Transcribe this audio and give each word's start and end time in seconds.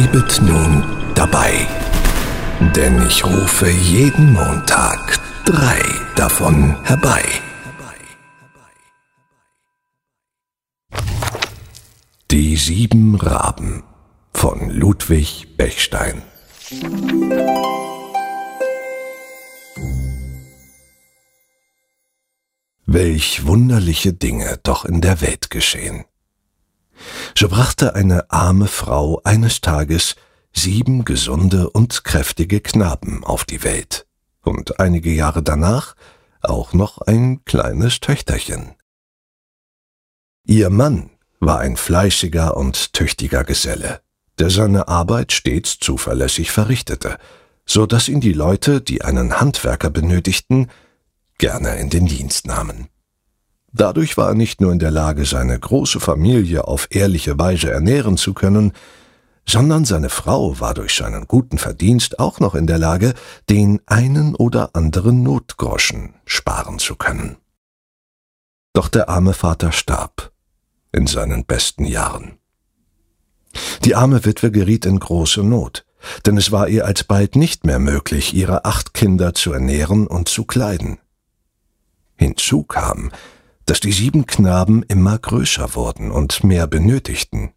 Bleibet 0.00 0.40
nun 0.40 0.82
dabei. 1.14 1.66
Denn 2.74 3.06
ich 3.06 3.22
rufe 3.22 3.68
jeden 3.68 4.32
Montag 4.32 5.20
drei 5.44 5.78
davon 6.16 6.74
herbei. 6.84 7.22
Die 12.30 12.56
sieben 12.56 13.14
Raben 13.16 13.82
von 14.32 14.70
Ludwig 14.70 15.58
Bechstein. 15.58 16.22
Welch 22.86 23.44
wunderliche 23.44 24.14
Dinge 24.14 24.58
doch 24.62 24.86
in 24.86 25.02
der 25.02 25.20
Welt 25.20 25.50
geschehen. 25.50 26.06
So 27.36 27.48
brachte 27.48 27.94
eine 27.94 28.30
arme 28.30 28.66
Frau 28.66 29.20
eines 29.24 29.60
Tages 29.60 30.16
sieben 30.52 31.04
gesunde 31.04 31.70
und 31.70 32.04
kräftige 32.04 32.60
Knaben 32.60 33.24
auf 33.24 33.44
die 33.44 33.62
Welt 33.62 34.06
und 34.42 34.80
einige 34.80 35.12
Jahre 35.12 35.42
danach 35.42 35.94
auch 36.42 36.72
noch 36.72 36.98
ein 36.98 37.44
kleines 37.44 38.00
Töchterchen. 38.00 38.74
Ihr 40.46 40.70
Mann 40.70 41.10
war 41.38 41.60
ein 41.60 41.76
fleißiger 41.76 42.56
und 42.56 42.92
tüchtiger 42.92 43.44
Geselle, 43.44 44.00
der 44.38 44.50
seine 44.50 44.88
Arbeit 44.88 45.32
stets 45.32 45.78
zuverlässig 45.78 46.50
verrichtete, 46.50 47.18
so 47.66 47.86
dass 47.86 48.08
ihn 48.08 48.20
die 48.20 48.32
Leute, 48.32 48.80
die 48.80 49.02
einen 49.02 49.40
Handwerker 49.40 49.90
benötigten, 49.90 50.70
gerne 51.38 51.76
in 51.76 51.90
den 51.90 52.06
Dienst 52.06 52.46
nahmen. 52.46 52.88
Dadurch 53.72 54.16
war 54.16 54.30
er 54.30 54.34
nicht 54.34 54.60
nur 54.60 54.72
in 54.72 54.78
der 54.78 54.90
Lage, 54.90 55.24
seine 55.24 55.58
große 55.58 56.00
Familie 56.00 56.66
auf 56.66 56.88
ehrliche 56.90 57.38
Weise 57.38 57.70
ernähren 57.70 58.16
zu 58.16 58.34
können, 58.34 58.72
sondern 59.46 59.84
seine 59.84 60.10
Frau 60.10 60.58
war 60.60 60.74
durch 60.74 60.94
seinen 60.94 61.26
guten 61.26 61.58
Verdienst 61.58 62.18
auch 62.18 62.40
noch 62.40 62.54
in 62.54 62.66
der 62.66 62.78
Lage, 62.78 63.14
den 63.48 63.80
einen 63.86 64.34
oder 64.34 64.74
anderen 64.74 65.22
Notgroschen 65.22 66.14
sparen 66.24 66.78
zu 66.78 66.96
können. 66.96 67.36
Doch 68.72 68.88
der 68.88 69.08
arme 69.08 69.32
Vater 69.32 69.72
starb 69.72 70.32
in 70.92 71.06
seinen 71.06 71.44
besten 71.44 71.84
Jahren. 71.84 72.38
Die 73.84 73.94
arme 73.94 74.24
Witwe 74.24 74.50
geriet 74.50 74.86
in 74.86 74.98
große 74.98 75.42
Not, 75.42 75.84
denn 76.26 76.36
es 76.36 76.52
war 76.52 76.68
ihr 76.68 76.86
alsbald 76.86 77.36
nicht 77.36 77.64
mehr 77.64 77.78
möglich, 77.78 78.34
ihre 78.34 78.64
acht 78.64 78.94
Kinder 78.94 79.34
zu 79.34 79.52
ernähren 79.52 80.06
und 80.06 80.28
zu 80.28 80.44
kleiden. 80.44 80.98
Hinzu 82.16 82.62
kam, 82.62 83.10
dass 83.66 83.80
die 83.80 83.92
sieben 83.92 84.26
Knaben 84.26 84.82
immer 84.84 85.18
größer 85.18 85.74
wurden 85.74 86.10
und 86.10 86.44
mehr 86.44 86.66
benötigten. 86.66 87.50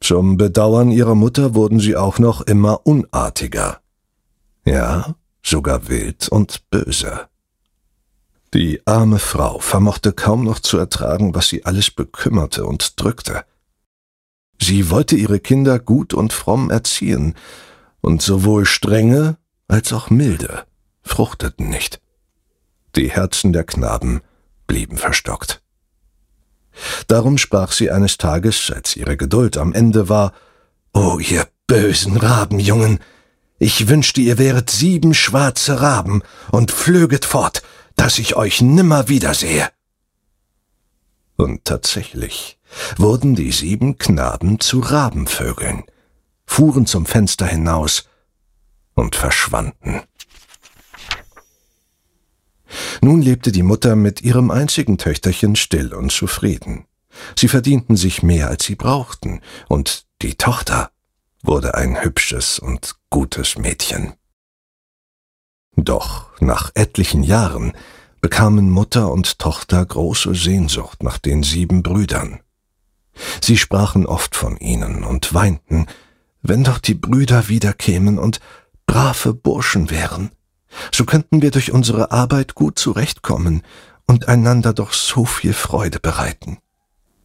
Zum 0.00 0.36
Bedauern 0.36 0.90
ihrer 0.90 1.14
Mutter 1.14 1.54
wurden 1.54 1.80
sie 1.80 1.96
auch 1.96 2.18
noch 2.18 2.42
immer 2.42 2.86
unartiger. 2.86 3.80
Ja, 4.64 5.16
sogar 5.42 5.88
wild 5.88 6.28
und 6.28 6.70
böse. 6.70 7.28
Die 8.54 8.86
arme 8.86 9.18
Frau 9.18 9.58
vermochte 9.58 10.12
kaum 10.12 10.44
noch 10.44 10.60
zu 10.60 10.78
ertragen, 10.78 11.34
was 11.34 11.48
sie 11.48 11.64
alles 11.64 11.90
bekümmerte 11.90 12.64
und 12.64 13.00
drückte. 13.00 13.44
Sie 14.60 14.90
wollte 14.90 15.16
ihre 15.16 15.40
Kinder 15.40 15.78
gut 15.78 16.14
und 16.14 16.32
fromm 16.32 16.70
erziehen, 16.70 17.34
und 18.00 18.22
sowohl 18.22 18.64
strenge 18.64 19.36
als 19.66 19.92
auch 19.92 20.08
milde 20.08 20.64
fruchteten 21.08 21.68
nicht. 21.68 22.00
Die 22.94 23.10
Herzen 23.10 23.52
der 23.52 23.64
Knaben 23.64 24.20
blieben 24.68 24.96
verstockt. 24.96 25.60
Darum 27.08 27.38
sprach 27.38 27.72
sie 27.72 27.90
eines 27.90 28.18
Tages, 28.18 28.70
als 28.72 28.94
ihre 28.94 29.16
Geduld 29.16 29.56
am 29.56 29.72
Ende 29.72 30.08
war, 30.08 30.32
O 30.94 31.18
ihr 31.18 31.48
bösen 31.66 32.16
Rabenjungen, 32.16 33.00
ich 33.58 33.88
wünschte, 33.88 34.20
ihr 34.20 34.38
wäret 34.38 34.70
sieben 34.70 35.14
schwarze 35.14 35.80
Raben 35.80 36.22
und 36.52 36.70
flöget 36.70 37.24
fort, 37.24 37.62
dass 37.96 38.20
ich 38.20 38.36
euch 38.36 38.60
nimmer 38.60 39.08
wiedersehe. 39.08 39.68
Und 41.36 41.64
tatsächlich 41.64 42.58
wurden 42.96 43.34
die 43.34 43.50
sieben 43.50 43.98
Knaben 43.98 44.60
zu 44.60 44.80
Rabenvögeln, 44.80 45.84
fuhren 46.46 46.86
zum 46.86 47.06
Fenster 47.06 47.46
hinaus 47.46 48.08
und 48.94 49.16
verschwanden. 49.16 50.02
Nun 53.00 53.22
lebte 53.22 53.52
die 53.52 53.62
Mutter 53.62 53.96
mit 53.96 54.22
ihrem 54.22 54.50
einzigen 54.50 54.98
Töchterchen 54.98 55.56
still 55.56 55.94
und 55.94 56.12
zufrieden. 56.12 56.84
Sie 57.36 57.48
verdienten 57.48 57.96
sich 57.96 58.22
mehr, 58.22 58.48
als 58.48 58.64
sie 58.64 58.74
brauchten, 58.74 59.40
und 59.68 60.06
die 60.22 60.34
Tochter 60.34 60.90
wurde 61.42 61.74
ein 61.74 62.02
hübsches 62.02 62.58
und 62.58 62.96
gutes 63.10 63.58
Mädchen. 63.58 64.14
Doch 65.76 66.28
nach 66.40 66.72
etlichen 66.74 67.22
Jahren 67.22 67.72
bekamen 68.20 68.70
Mutter 68.70 69.12
und 69.12 69.38
Tochter 69.38 69.84
große 69.84 70.34
Sehnsucht 70.34 71.02
nach 71.02 71.18
den 71.18 71.42
sieben 71.42 71.82
Brüdern. 71.82 72.40
Sie 73.40 73.56
sprachen 73.56 74.06
oft 74.06 74.34
von 74.34 74.56
ihnen 74.56 75.04
und 75.04 75.34
weinten, 75.34 75.86
wenn 76.42 76.64
doch 76.64 76.78
die 76.78 76.94
Brüder 76.94 77.48
wiederkämen 77.48 78.18
und 78.18 78.40
brave 78.86 79.34
Burschen 79.34 79.90
wären. 79.90 80.30
So 80.92 81.04
könnten 81.04 81.42
wir 81.42 81.50
durch 81.50 81.72
unsere 81.72 82.10
Arbeit 82.12 82.54
gut 82.54 82.78
zurechtkommen 82.78 83.62
und 84.06 84.28
einander 84.28 84.72
doch 84.72 84.92
so 84.92 85.24
viel 85.24 85.52
Freude 85.52 86.00
bereiten. 86.00 86.58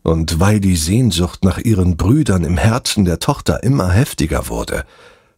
Und 0.04 0.40
weil 0.40 0.60
die 0.60 0.76
Sehnsucht 0.76 1.44
nach 1.46 1.58
ihren 1.58 1.96
Brüdern 1.96 2.44
im 2.44 2.58
Herzen 2.58 3.06
der 3.06 3.20
Tochter 3.20 3.64
immer 3.64 3.90
heftiger 3.90 4.50
wurde, 4.50 4.86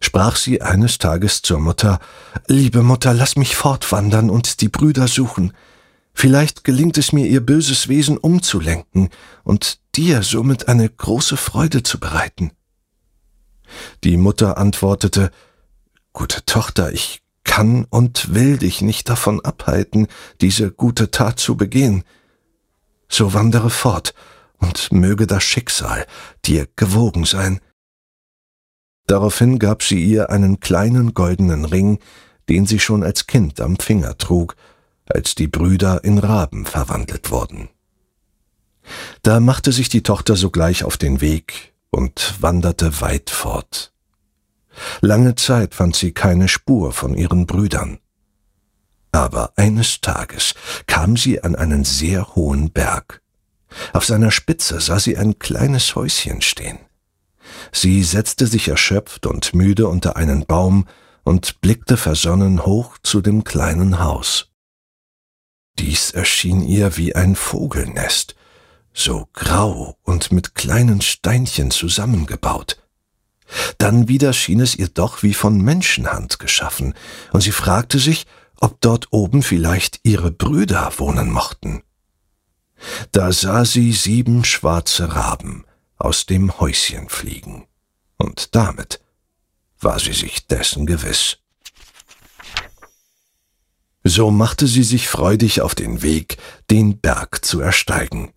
sprach 0.02 0.36
sie 0.36 0.62
eines 0.62 0.98
Tages 0.98 1.42
zur 1.44 1.60
Mutter 1.60 2.00
Liebe 2.48 2.82
Mutter, 2.82 3.14
lass 3.14 3.36
mich 3.36 3.56
fortwandern 3.56 4.30
und 4.30 4.62
die 4.62 4.70
Brüder 4.70 5.08
suchen. 5.08 5.54
Vielleicht 6.14 6.64
gelingt 6.64 6.98
es 6.98 7.12
mir, 7.12 7.28
ihr 7.28 7.46
böses 7.46 7.90
Wesen 7.90 8.18
umzulenken 8.18 9.10
und 9.44 9.80
dir 9.96 10.24
somit 10.24 10.68
eine 10.68 10.90
große 10.90 11.38
Freude 11.38 11.84
zu 11.84 12.00
bereiten. 12.00 12.52
Die 14.04 14.18
Mutter 14.18 14.58
antwortete 14.58 15.32
Gute 16.14 16.46
Tochter, 16.46 16.94
ich 16.94 17.25
kann 17.56 17.86
und 17.90 18.34
will 18.34 18.58
dich 18.58 18.82
nicht 18.82 19.08
davon 19.08 19.40
abhalten, 19.40 20.08
diese 20.42 20.74
gute 20.74 21.10
Tat 21.10 21.40
zu 21.40 21.56
begehen. 21.56 22.04
So 23.08 23.34
wandere 23.34 23.70
fort 23.70 24.14
und 24.58 24.92
möge 24.92 25.26
das 25.26 25.46
Schicksal 25.46 26.06
dir 26.44 26.68
gewogen 26.76 27.24
sein. 27.24 27.62
Daraufhin 29.08 29.58
gab 29.58 29.84
sie 29.84 30.04
ihr 30.04 30.30
einen 30.32 30.60
kleinen 30.60 31.14
goldenen 31.14 31.64
Ring, 31.64 32.00
den 32.50 32.66
sie 32.66 32.80
schon 32.80 33.04
als 33.06 33.26
Kind 33.26 33.62
am 33.62 33.78
Finger 33.78 34.18
trug, 34.18 34.58
als 35.06 35.34
die 35.34 35.48
Brüder 35.48 36.04
in 36.04 36.18
Raben 36.18 36.66
verwandelt 36.66 37.32
wurden. 37.32 37.70
Da 39.22 39.40
machte 39.40 39.72
sich 39.72 39.88
die 39.88 40.04
Tochter 40.04 40.36
sogleich 40.36 40.84
auf 40.84 40.98
den 40.98 41.22
Weg 41.22 41.74
und 41.90 42.36
wanderte 42.42 43.00
weit 43.00 43.30
fort. 43.30 43.94
Lange 45.02 45.36
Zeit 45.36 45.75
fand 45.75 45.95
sie 45.95 46.12
keine 46.12 46.48
Spur 46.48 46.92
von 46.92 47.16
ihren 47.16 47.45
Brüdern. 47.45 48.00
Aber 49.12 49.54
eines 49.56 50.01
Tages 50.01 50.56
kam 50.88 51.16
sie 51.16 51.42
an 51.42 51.56
einen 51.56 51.86
sehr 51.86 52.36
hohen 52.36 52.72
Berg. 52.72 53.22
Auf 53.94 54.06
seiner 54.06 54.31
Spitze 54.31 54.80
sah 54.81 55.00
sie 55.00 55.18
ein 55.18 55.39
kleines 55.39 55.95
Häuschen 55.95 56.42
stehen. 56.42 56.80
Sie 57.72 58.04
setzte 58.04 58.48
sich 58.48 58.68
erschöpft 58.68 59.25
und 59.25 59.54
müde 59.54 59.88
unter 59.88 60.16
einen 60.16 60.45
Baum 60.45 60.88
und 61.24 61.62
blickte 61.62 61.98
versonnen 61.98 62.66
hoch 62.66 62.98
zu 63.04 63.22
dem 63.22 63.44
kleinen 63.44 64.00
Haus. 64.00 64.51
Dies 65.80 66.12
erschien 66.12 66.62
ihr 66.62 66.95
wie 66.98 67.16
ein 67.16 67.36
Vogelnest, 67.36 68.36
so 68.94 69.27
grau 69.33 69.98
und 70.04 70.31
mit 70.31 70.56
kleinen 70.56 71.01
Steinchen 71.01 71.72
zusammengebaut. 71.72 72.85
Dann 73.77 74.07
wieder 74.07 74.33
schien 74.33 74.59
es 74.59 74.75
ihr 74.75 74.88
doch 74.88 75.24
wie 75.24 75.33
von 75.33 75.62
Menschenhand 75.62 76.39
geschaffen, 76.39 76.94
und 77.31 77.42
sie 77.42 77.51
fragte 77.51 78.00
sich, 78.00 78.25
ob 78.59 78.81
dort 78.81 79.07
oben 79.12 79.44
vielleicht 79.44 80.00
ihre 80.03 80.31
Brüder 80.31 80.92
wohnen 80.97 81.30
mochten. 81.31 81.83
Da 83.12 83.31
sah 83.31 83.65
sie 83.65 83.94
sieben 83.94 84.44
schwarze 84.44 85.15
Raben 85.15 85.65
aus 85.97 86.25
dem 86.25 86.59
Häuschen 86.59 87.09
fliegen, 87.09 87.68
und 88.18 88.56
damit 88.56 89.00
war 89.80 90.00
sie 90.00 90.13
sich 90.13 90.48
dessen 90.48 90.86
gewiss. 90.86 91.38
So 94.03 94.30
machte 94.30 94.68
sie 94.68 94.83
sich 94.83 95.07
freudig 95.07 95.62
auf 95.62 95.74
den 95.74 96.03
Weg, 96.03 96.38
den 96.69 97.00
Berg 97.00 97.44
zu 97.44 97.59
ersteigen. 97.59 98.35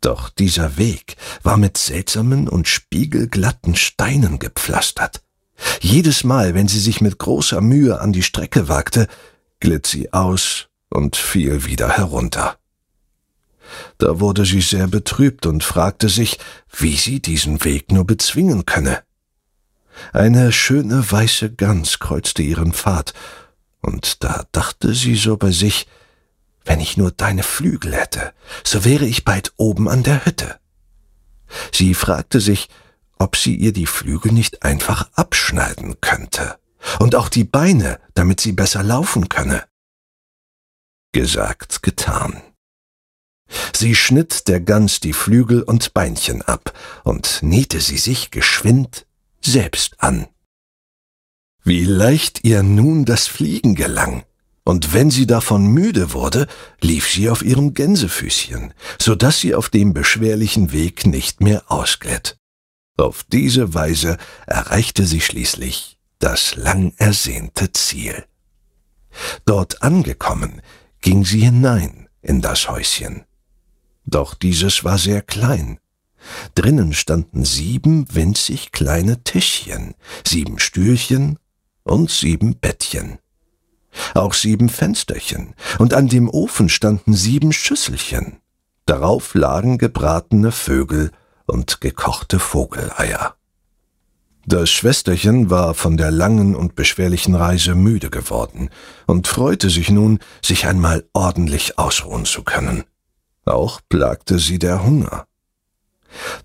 Doch 0.00 0.28
dieser 0.28 0.76
Weg 0.76 1.16
war 1.42 1.56
mit 1.56 1.76
seltsamen 1.76 2.48
und 2.48 2.68
spiegelglatten 2.68 3.74
Steinen 3.74 4.38
gepflastert. 4.38 5.22
Jedes 5.80 6.22
Mal, 6.22 6.54
wenn 6.54 6.68
sie 6.68 6.78
sich 6.78 7.00
mit 7.00 7.18
großer 7.18 7.60
Mühe 7.60 8.00
an 8.00 8.12
die 8.12 8.22
Strecke 8.22 8.68
wagte, 8.68 9.08
glitt 9.60 9.86
sie 9.86 10.12
aus 10.12 10.68
und 10.88 11.16
fiel 11.16 11.64
wieder 11.64 11.88
herunter. 11.88 12.58
Da 13.98 14.20
wurde 14.20 14.46
sie 14.46 14.60
sehr 14.60 14.86
betrübt 14.86 15.46
und 15.46 15.64
fragte 15.64 16.08
sich, 16.08 16.38
wie 16.76 16.96
sie 16.96 17.20
diesen 17.20 17.64
Weg 17.64 17.92
nur 17.92 18.06
bezwingen 18.06 18.66
könne. 18.66 19.02
Eine 20.12 20.52
schöne 20.52 21.10
weiße 21.10 21.54
Gans 21.54 21.98
kreuzte 21.98 22.42
ihren 22.42 22.72
Pfad, 22.72 23.14
und 23.80 24.22
da 24.24 24.46
dachte 24.52 24.94
sie 24.94 25.16
so 25.16 25.36
bei 25.36 25.50
sich, 25.50 25.86
wenn 26.64 26.80
ich 26.80 26.96
nur 26.96 27.10
deine 27.10 27.42
Flügel 27.42 27.94
hätte, 27.94 28.32
so 28.64 28.84
wäre 28.84 29.06
ich 29.06 29.24
bald 29.24 29.52
oben 29.56 29.88
an 29.88 30.02
der 30.02 30.24
Hütte. 30.24 30.58
Sie 31.72 31.94
fragte 31.94 32.40
sich, 32.40 32.68
ob 33.18 33.36
sie 33.36 33.54
ihr 33.54 33.72
die 33.72 33.86
Flügel 33.86 34.32
nicht 34.32 34.62
einfach 34.62 35.10
abschneiden 35.14 36.00
könnte 36.00 36.58
und 36.98 37.14
auch 37.14 37.28
die 37.28 37.44
Beine, 37.44 38.00
damit 38.14 38.40
sie 38.40 38.52
besser 38.52 38.82
laufen 38.82 39.28
könne. 39.28 39.64
Gesagt, 41.12 41.82
getan. 41.82 42.42
Sie 43.74 43.94
schnitt 43.94 44.46
der 44.48 44.60
Gans 44.60 45.00
die 45.00 45.14
Flügel 45.14 45.62
und 45.62 45.94
Beinchen 45.94 46.42
ab 46.42 46.76
und 47.04 47.42
nähte 47.42 47.80
sie 47.80 47.96
sich 47.96 48.30
geschwind 48.30 49.06
selbst 49.40 50.00
an. 50.02 50.28
Wie 51.64 51.84
leicht 51.84 52.44
ihr 52.44 52.62
nun 52.62 53.04
das 53.04 53.26
Fliegen 53.26 53.74
gelang, 53.74 54.24
und 54.68 54.92
wenn 54.92 55.10
sie 55.10 55.26
davon 55.26 55.68
müde 55.68 56.12
wurde, 56.12 56.46
lief 56.82 57.08
sie 57.08 57.30
auf 57.30 57.40
ihrem 57.40 57.72
Gänsefüßchen, 57.72 58.74
so 59.00 59.14
dass 59.14 59.40
sie 59.40 59.54
auf 59.54 59.70
dem 59.70 59.94
beschwerlichen 59.94 60.72
Weg 60.72 61.06
nicht 61.06 61.40
mehr 61.40 61.72
ausglitt. 61.72 62.36
Auf 62.98 63.24
diese 63.32 63.72
Weise 63.72 64.18
erreichte 64.46 65.06
sie 65.06 65.22
schließlich 65.22 65.98
das 66.18 66.54
lang 66.56 66.92
ersehnte 66.98 67.72
Ziel. 67.72 68.26
Dort 69.46 69.82
angekommen, 69.82 70.60
ging 71.00 71.24
sie 71.24 71.40
hinein 71.40 72.10
in 72.20 72.42
das 72.42 72.68
Häuschen. 72.68 73.24
Doch 74.04 74.34
dieses 74.34 74.84
war 74.84 74.98
sehr 74.98 75.22
klein. 75.22 75.78
Drinnen 76.54 76.92
standen 76.92 77.46
sieben 77.46 78.14
winzig 78.14 78.70
kleine 78.70 79.24
Tischchen, 79.24 79.94
sieben 80.26 80.58
Stühlchen 80.58 81.38
und 81.84 82.10
sieben 82.10 82.58
Bettchen. 82.58 83.18
Auch 84.14 84.34
sieben 84.34 84.68
Fensterchen, 84.68 85.54
und 85.78 85.94
an 85.94 86.08
dem 86.08 86.28
Ofen 86.28 86.68
standen 86.68 87.14
sieben 87.14 87.52
Schüsselchen. 87.52 88.38
Darauf 88.86 89.34
lagen 89.34 89.78
gebratene 89.78 90.52
Vögel 90.52 91.10
und 91.46 91.80
gekochte 91.80 92.38
Vogeleier. 92.38 93.34
Das 94.46 94.70
Schwesterchen 94.70 95.50
war 95.50 95.74
von 95.74 95.98
der 95.98 96.10
langen 96.10 96.56
und 96.56 96.74
beschwerlichen 96.74 97.34
Reise 97.34 97.74
müde 97.74 98.08
geworden 98.08 98.70
und 99.06 99.28
freute 99.28 99.68
sich 99.68 99.90
nun, 99.90 100.20
sich 100.42 100.66
einmal 100.66 101.04
ordentlich 101.12 101.78
ausruhen 101.78 102.24
zu 102.24 102.44
können. 102.44 102.84
Auch 103.44 103.80
plagte 103.90 104.38
sie 104.38 104.58
der 104.58 104.84
Hunger. 104.84 105.26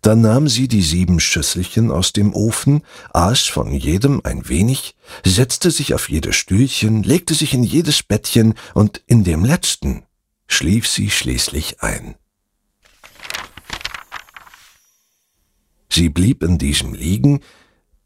Da 0.01 0.15
nahm 0.15 0.47
sie 0.47 0.67
die 0.67 0.81
sieben 0.81 1.19
Schüsselchen 1.19 1.91
aus 1.91 2.13
dem 2.13 2.33
Ofen, 2.33 2.81
aß 3.13 3.47
von 3.47 3.71
jedem 3.73 4.21
ein 4.23 4.47
wenig, 4.49 4.95
setzte 5.25 5.71
sich 5.71 5.93
auf 5.93 6.09
jedes 6.09 6.35
Stühlchen, 6.35 7.03
legte 7.03 7.33
sich 7.33 7.53
in 7.53 7.63
jedes 7.63 8.03
Bettchen, 8.03 8.55
und 8.73 9.01
in 9.07 9.23
dem 9.23 9.45
letzten 9.45 10.03
schlief 10.47 10.87
sie 10.87 11.09
schließlich 11.09 11.81
ein. 11.81 12.15
Sie 15.89 16.09
blieb 16.09 16.43
in 16.43 16.57
diesem 16.57 16.93
liegen, 16.93 17.41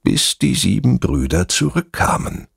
bis 0.04 0.38
die 0.38 0.56
sieben 0.56 1.00
Brüder 1.00 1.48
zurückkamen. 1.48 2.48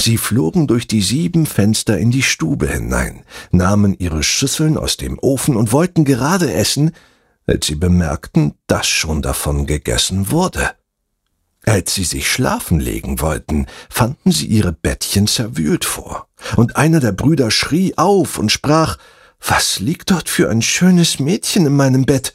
Sie 0.00 0.18
flogen 0.18 0.66
durch 0.66 0.86
die 0.86 1.02
sieben 1.02 1.46
Fenster 1.46 1.98
in 1.98 2.10
die 2.10 2.22
Stube 2.22 2.66
hinein, 2.66 3.24
nahmen 3.50 3.94
ihre 3.98 4.22
Schüsseln 4.22 4.76
aus 4.76 4.96
dem 4.96 5.18
Ofen 5.18 5.54
und 5.54 5.72
wollten 5.72 6.04
gerade 6.04 6.52
essen, 6.52 6.92
als 7.48 7.66
sie 7.66 7.74
bemerkten, 7.74 8.54
dass 8.66 8.86
schon 8.86 9.22
davon 9.22 9.66
gegessen 9.66 10.30
wurde. 10.30 10.70
Als 11.64 11.94
sie 11.94 12.04
sich 12.04 12.30
schlafen 12.30 12.78
legen 12.78 13.20
wollten, 13.20 13.66
fanden 13.90 14.30
sie 14.30 14.46
ihre 14.46 14.72
Bettchen 14.72 15.26
zerwühlt 15.26 15.84
vor, 15.84 16.28
und 16.56 16.76
einer 16.76 17.00
der 17.00 17.12
Brüder 17.12 17.50
schrie 17.50 17.96
auf 17.98 18.38
und 18.38 18.52
sprach 18.52 18.96
Was 19.40 19.80
liegt 19.80 20.10
dort 20.10 20.28
für 20.28 20.50
ein 20.50 20.62
schönes 20.62 21.18
Mädchen 21.18 21.66
in 21.66 21.76
meinem 21.76 22.06
Bett? 22.06 22.34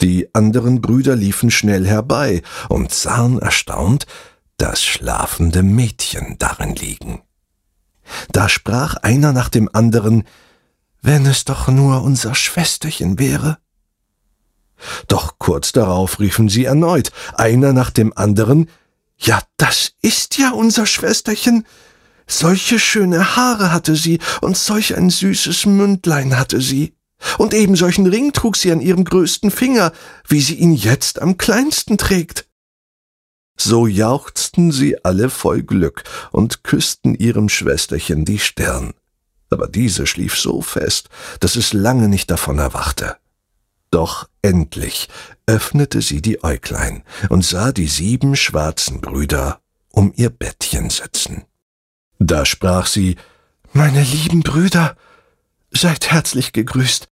Die 0.00 0.34
anderen 0.34 0.80
Brüder 0.80 1.16
liefen 1.16 1.50
schnell 1.50 1.86
herbei 1.86 2.42
und 2.68 2.92
sahen 2.92 3.38
erstaunt 3.38 4.06
das 4.56 4.82
schlafende 4.82 5.62
Mädchen 5.62 6.36
darin 6.38 6.74
liegen. 6.74 7.22
Da 8.32 8.48
sprach 8.48 8.96
einer 8.96 9.32
nach 9.32 9.48
dem 9.48 9.68
anderen, 9.72 10.24
wenn 11.02 11.24
es 11.26 11.44
doch 11.44 11.68
nur 11.68 12.02
unser 12.02 12.34
Schwesterchen 12.34 13.18
wäre. 13.18 13.58
Doch 15.08 15.38
kurz 15.38 15.72
darauf 15.72 16.18
riefen 16.20 16.48
sie 16.48 16.64
erneut, 16.64 17.10
einer 17.34 17.72
nach 17.72 17.90
dem 17.90 18.16
anderen, 18.16 18.68
ja, 19.18 19.42
das 19.56 19.92
ist 20.00 20.38
ja 20.38 20.50
unser 20.50 20.86
Schwesterchen. 20.86 21.66
Solche 22.26 22.78
schöne 22.78 23.36
Haare 23.36 23.72
hatte 23.72 23.96
sie 23.96 24.18
und 24.40 24.56
solch 24.56 24.96
ein 24.96 25.10
süßes 25.10 25.66
Mündlein 25.66 26.38
hatte 26.38 26.60
sie. 26.60 26.94
Und 27.36 27.52
eben 27.52 27.76
solchen 27.76 28.06
Ring 28.06 28.32
trug 28.32 28.56
sie 28.56 28.72
an 28.72 28.80
ihrem 28.80 29.04
größten 29.04 29.50
Finger, 29.50 29.92
wie 30.26 30.40
sie 30.40 30.54
ihn 30.54 30.72
jetzt 30.72 31.20
am 31.20 31.36
kleinsten 31.36 31.98
trägt. 31.98 32.46
So 33.58 33.86
jauchzten 33.86 34.72
sie 34.72 35.04
alle 35.04 35.28
voll 35.28 35.62
Glück 35.62 36.04
und 36.32 36.64
küssten 36.64 37.14
ihrem 37.14 37.50
Schwesterchen 37.50 38.24
die 38.24 38.38
Stirn. 38.38 38.94
Aber 39.50 39.68
diese 39.68 40.06
schlief 40.06 40.38
so 40.38 40.62
fest, 40.62 41.10
dass 41.40 41.56
es 41.56 41.74
lange 41.74 42.08
nicht 42.08 42.30
davon 42.30 42.58
erwachte. 42.58 43.16
Doch 43.90 44.28
endlich 44.42 45.08
öffnete 45.46 46.00
sie 46.00 46.22
die 46.22 46.44
Äuglein 46.44 47.02
und 47.28 47.44
sah 47.44 47.72
die 47.72 47.88
sieben 47.88 48.36
schwarzen 48.36 49.00
Brüder 49.00 49.60
um 49.90 50.12
ihr 50.14 50.30
Bettchen 50.30 50.90
sitzen. 50.90 51.44
Da 52.18 52.46
sprach 52.46 52.86
sie 52.86 53.16
Meine 53.72 54.02
lieben 54.02 54.42
Brüder, 54.42 54.96
seid 55.72 56.10
herzlich 56.10 56.52
gegrüßt. 56.52 57.08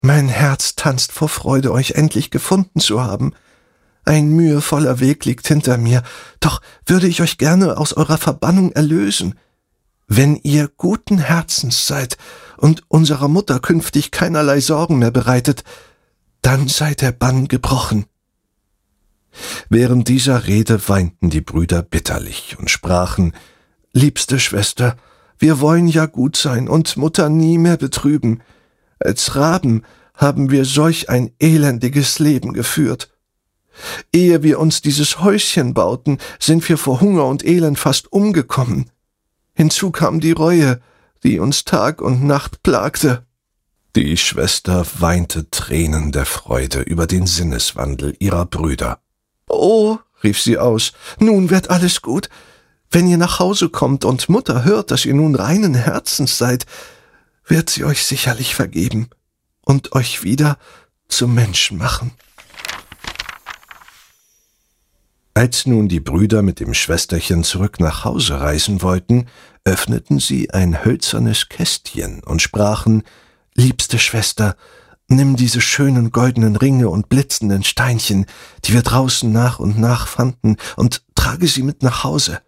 Mein 0.00 0.28
Herz 0.28 0.74
tanzt 0.74 1.12
vor 1.12 1.28
Freude, 1.28 1.72
euch 1.72 1.92
endlich 1.92 2.30
gefunden 2.30 2.80
zu 2.80 3.02
haben. 3.02 3.32
Ein 4.04 4.30
mühevoller 4.30 5.00
Weg 5.00 5.24
liegt 5.24 5.46
hinter 5.46 5.76
mir, 5.76 6.02
doch 6.40 6.62
würde 6.86 7.08
ich 7.08 7.20
euch 7.20 7.36
gerne 7.36 7.76
aus 7.76 7.92
eurer 7.92 8.18
Verbannung 8.18 8.72
erlösen. 8.72 9.34
Wenn 10.06 10.36
ihr 10.36 10.68
guten 10.76 11.18
Herzens 11.18 11.86
seid 11.86 12.16
und 12.56 12.82
unserer 12.88 13.28
Mutter 13.28 13.60
künftig 13.60 14.10
keinerlei 14.10 14.60
Sorgen 14.60 14.98
mehr 14.98 15.10
bereitet, 15.10 15.64
dann 16.42 16.68
sei 16.68 16.94
der 16.94 17.12
Bann 17.12 17.48
gebrochen. 17.48 18.06
Während 19.68 20.08
dieser 20.08 20.46
Rede 20.46 20.88
weinten 20.88 21.30
die 21.30 21.40
Brüder 21.40 21.82
bitterlich 21.82 22.56
und 22.58 22.70
sprachen 22.70 23.32
Liebste 23.92 24.38
Schwester, 24.38 24.96
wir 25.38 25.60
wollen 25.60 25.88
ja 25.88 26.06
gut 26.06 26.36
sein 26.36 26.68
und 26.68 26.96
Mutter 26.96 27.28
nie 27.28 27.58
mehr 27.58 27.76
betrüben. 27.76 28.42
Als 28.98 29.36
Raben 29.36 29.84
haben 30.14 30.50
wir 30.50 30.64
solch 30.64 31.08
ein 31.08 31.30
elendiges 31.38 32.18
Leben 32.18 32.52
geführt. 32.52 33.10
Ehe 34.12 34.42
wir 34.42 34.58
uns 34.58 34.82
dieses 34.82 35.20
Häuschen 35.20 35.74
bauten, 35.74 36.18
sind 36.40 36.68
wir 36.68 36.76
vor 36.76 37.00
Hunger 37.00 37.26
und 37.26 37.44
Elend 37.44 37.78
fast 37.78 38.12
umgekommen. 38.12 38.90
Hinzu 39.54 39.92
kam 39.92 40.18
die 40.18 40.32
Reue, 40.32 40.80
die 41.22 41.38
uns 41.38 41.64
Tag 41.64 42.00
und 42.02 42.24
Nacht 42.24 42.62
plagte. 42.64 43.24
Die 43.98 44.16
Schwester 44.16 44.86
weinte 45.00 45.50
Tränen 45.50 46.12
der 46.12 46.24
Freude 46.24 46.82
über 46.82 47.08
den 47.08 47.26
Sinneswandel 47.26 48.14
ihrer 48.20 48.46
Brüder. 48.46 49.00
Oh, 49.48 49.98
rief 50.22 50.40
sie 50.40 50.56
aus, 50.56 50.92
nun 51.18 51.50
wird 51.50 51.68
alles 51.68 52.00
gut. 52.00 52.28
Wenn 52.92 53.08
ihr 53.08 53.16
nach 53.16 53.40
Hause 53.40 53.70
kommt 53.70 54.04
und 54.04 54.28
Mutter 54.28 54.62
hört, 54.62 54.92
dass 54.92 55.04
ihr 55.04 55.14
nun 55.14 55.34
reinen 55.34 55.74
Herzens 55.74 56.38
seid, 56.38 56.64
wird 57.44 57.70
sie 57.70 57.82
euch 57.82 58.04
sicherlich 58.04 58.54
vergeben 58.54 59.08
und 59.62 59.90
euch 59.96 60.22
wieder 60.22 60.58
zum 61.08 61.34
Menschen 61.34 61.76
machen. 61.76 62.12
Als 65.34 65.66
nun 65.66 65.88
die 65.88 65.98
Brüder 65.98 66.42
mit 66.42 66.60
dem 66.60 66.72
Schwesterchen 66.72 67.42
zurück 67.42 67.80
nach 67.80 68.04
Hause 68.04 68.40
reisen 68.40 68.80
wollten, 68.80 69.26
öffneten 69.64 70.20
sie 70.20 70.52
ein 70.52 70.84
hölzernes 70.84 71.48
Kästchen 71.48 72.22
und 72.22 72.40
sprachen 72.40 73.02
Liebste 73.58 73.98
Schwester, 73.98 74.54
nimm 75.08 75.34
diese 75.34 75.60
schönen 75.60 76.12
goldenen 76.12 76.54
Ringe 76.54 76.88
und 76.90 77.08
blitzenden 77.08 77.64
Steinchen, 77.64 78.26
die 78.64 78.72
wir 78.72 78.82
draußen 78.82 79.32
nach 79.32 79.58
und 79.58 79.80
nach 79.80 80.06
fanden, 80.06 80.58
und 80.76 81.02
trage 81.16 81.48
sie 81.48 81.64
mit 81.64 81.82
nach 81.82 82.04
Hause. 82.04 82.40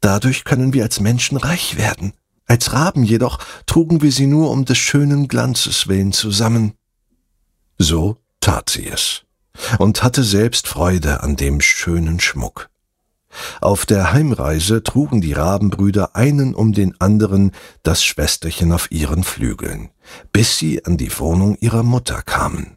Dadurch 0.00 0.44
können 0.44 0.72
wir 0.72 0.84
als 0.84 1.00
Menschen 1.00 1.36
reich 1.36 1.76
werden. 1.76 2.14
Als 2.46 2.72
Raben 2.72 3.04
jedoch 3.04 3.40
trugen 3.66 4.00
wir 4.00 4.10
sie 4.10 4.26
nur 4.26 4.50
um 4.50 4.64
des 4.64 4.78
schönen 4.78 5.28
Glanzes 5.28 5.86
willen 5.86 6.12
zusammen. 6.12 6.72
So 7.76 8.16
tat 8.40 8.70
sie 8.70 8.86
es 8.86 9.24
und 9.78 10.02
hatte 10.02 10.24
selbst 10.24 10.66
Freude 10.66 11.22
an 11.22 11.36
dem 11.36 11.60
schönen 11.60 12.20
Schmuck. 12.20 12.70
Auf 13.60 13.86
der 13.86 14.12
Heimreise 14.12 14.82
trugen 14.82 15.20
die 15.20 15.32
Rabenbrüder 15.32 16.16
einen 16.16 16.54
um 16.54 16.72
den 16.72 16.98
anderen 17.00 17.52
das 17.82 18.02
Schwesterchen 18.02 18.72
auf 18.72 18.90
ihren 18.90 19.24
Flügeln, 19.24 19.90
bis 20.32 20.58
sie 20.58 20.84
an 20.84 20.96
die 20.96 21.16
Wohnung 21.18 21.56
ihrer 21.60 21.82
Mutter 21.82 22.22
kamen. 22.22 22.76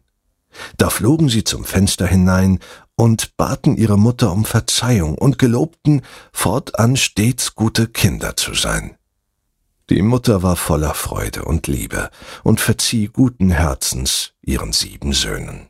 Da 0.77 0.89
flogen 0.89 1.29
sie 1.29 1.43
zum 1.43 1.63
Fenster 1.63 2.05
hinein 2.05 2.59
und 2.95 3.37
baten 3.37 3.77
ihre 3.77 3.97
Mutter 3.97 4.31
um 4.31 4.43
Verzeihung 4.43 5.15
und 5.15 5.39
gelobten, 5.39 6.01
fortan 6.33 6.97
stets 6.97 7.55
gute 7.55 7.87
Kinder 7.87 8.35
zu 8.35 8.53
sein. 8.53 8.97
Die 9.89 10.01
Mutter 10.01 10.43
war 10.43 10.55
voller 10.55 10.93
Freude 10.93 11.45
und 11.45 11.67
Liebe 11.67 12.09
und 12.43 12.59
verzieh 12.59 13.07
guten 13.07 13.49
Herzens 13.49 14.33
ihren 14.41 14.73
sieben 14.73 15.13
Söhnen. 15.13 15.67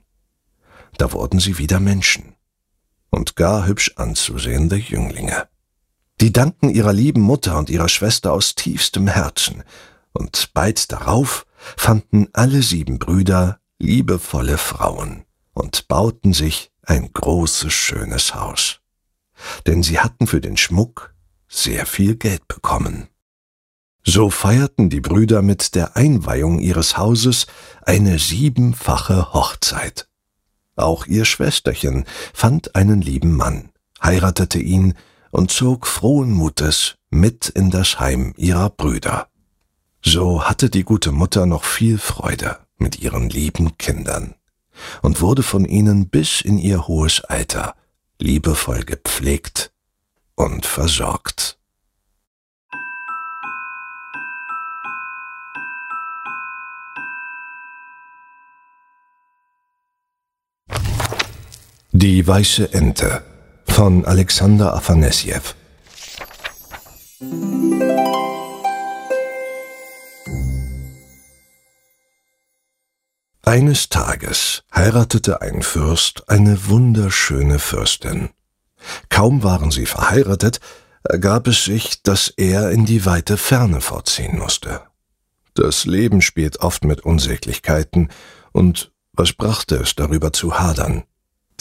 Da 0.97 1.11
wurden 1.13 1.39
sie 1.39 1.57
wieder 1.57 1.79
Menschen 1.79 2.35
und 3.11 3.35
gar 3.35 3.67
hübsch 3.67 3.93
anzusehende 3.97 4.77
Jünglinge. 4.77 5.47
Die 6.19 6.33
danken 6.33 6.69
ihrer 6.69 6.93
lieben 6.93 7.21
Mutter 7.21 7.57
und 7.57 7.69
ihrer 7.69 7.89
Schwester 7.89 8.33
aus 8.33 8.55
tiefstem 8.55 9.07
Herzen, 9.07 9.63
und 10.13 10.51
bald 10.53 10.91
darauf 10.91 11.45
fanden 11.77 12.27
alle 12.33 12.63
sieben 12.63 12.99
Brüder 12.99 13.59
liebevolle 13.79 14.57
Frauen 14.57 15.25
und 15.53 15.87
bauten 15.87 16.33
sich 16.33 16.71
ein 16.83 17.11
großes, 17.13 17.73
schönes 17.73 18.35
Haus. 18.35 18.79
Denn 19.65 19.83
sie 19.83 19.99
hatten 19.99 20.27
für 20.27 20.41
den 20.41 20.57
Schmuck 20.57 21.15
sehr 21.47 21.85
viel 21.85 22.15
Geld 22.15 22.47
bekommen. 22.47 23.07
So 24.03 24.29
feierten 24.29 24.89
die 24.89 25.01
Brüder 25.01 25.41
mit 25.41 25.75
der 25.75 25.95
Einweihung 25.95 26.59
ihres 26.59 26.97
Hauses 26.97 27.47
eine 27.83 28.17
siebenfache 28.17 29.33
Hochzeit. 29.33 30.07
Auch 30.75 31.05
ihr 31.05 31.25
Schwesterchen 31.25 32.05
fand 32.33 32.75
einen 32.75 33.01
lieben 33.01 33.35
Mann, 33.35 33.69
heiratete 34.01 34.59
ihn 34.59 34.93
und 35.31 35.51
zog 35.51 35.87
frohen 35.87 36.31
Mutes 36.31 36.95
mit 37.09 37.49
in 37.49 37.69
das 37.69 37.99
Heim 37.99 38.33
ihrer 38.37 38.69
Brüder. 38.69 39.27
So 40.03 40.43
hatte 40.43 40.69
die 40.69 40.83
gute 40.83 41.11
Mutter 41.11 41.45
noch 41.45 41.63
viel 41.63 41.97
Freude 41.97 42.57
mit 42.77 42.99
ihren 42.99 43.29
lieben 43.29 43.77
Kindern 43.77 44.35
und 45.01 45.21
wurde 45.21 45.43
von 45.43 45.65
ihnen 45.65 46.09
bis 46.09 46.41
in 46.41 46.57
ihr 46.57 46.87
hohes 46.87 47.21
Alter 47.21 47.75
liebevoll 48.19 48.83
gepflegt 48.83 49.71
und 50.35 50.65
versorgt. 50.65 51.60
Die 61.93 62.25
weiße 62.25 62.73
Ente 62.73 63.21
von 63.65 64.05
Alexander 64.05 64.73
Afanasjew 64.73 65.41
Eines 73.43 73.89
Tages 73.89 74.63
heiratete 74.73 75.41
ein 75.41 75.61
Fürst 75.63 76.29
eine 76.29 76.69
wunderschöne 76.69 77.59
Fürstin. 77.59 78.29
Kaum 79.09 79.43
waren 79.43 79.69
sie 79.69 79.85
verheiratet, 79.85 80.61
ergab 81.03 81.47
es 81.47 81.65
sich, 81.65 82.03
dass 82.03 82.29
er 82.29 82.71
in 82.71 82.85
die 82.85 83.05
weite 83.05 83.35
Ferne 83.35 83.81
vorziehen 83.81 84.39
musste. 84.39 84.79
Das 85.55 85.85
Leben 85.85 86.21
spielt 86.21 86.61
oft 86.61 86.85
mit 86.85 87.01
Unsäglichkeiten, 87.01 88.07
und 88.53 88.93
was 89.11 89.33
brachte 89.33 89.75
es 89.75 89.95
darüber 89.95 90.31
zu 90.31 90.57
hadern? 90.57 91.03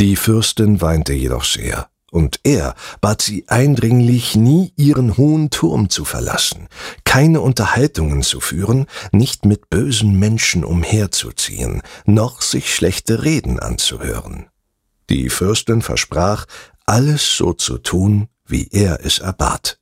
Die 0.00 0.16
Fürstin 0.16 0.80
weinte 0.80 1.12
jedoch 1.12 1.44
sehr, 1.44 1.90
und 2.10 2.40
er 2.42 2.74
bat 3.02 3.20
sie 3.20 3.46
eindringlich, 3.48 4.34
nie 4.34 4.72
ihren 4.76 5.18
hohen 5.18 5.50
Turm 5.50 5.90
zu 5.90 6.06
verlassen, 6.06 6.68
keine 7.04 7.42
Unterhaltungen 7.42 8.22
zu 8.22 8.40
führen, 8.40 8.86
nicht 9.12 9.44
mit 9.44 9.68
bösen 9.68 10.18
Menschen 10.18 10.64
umherzuziehen, 10.64 11.82
noch 12.06 12.40
sich 12.40 12.74
schlechte 12.74 13.24
Reden 13.24 13.60
anzuhören. 13.60 14.46
Die 15.10 15.28
Fürstin 15.28 15.82
versprach, 15.82 16.46
alles 16.86 17.36
so 17.36 17.52
zu 17.52 17.76
tun, 17.76 18.28
wie 18.46 18.68
er 18.72 19.04
es 19.04 19.18
erbat. 19.18 19.80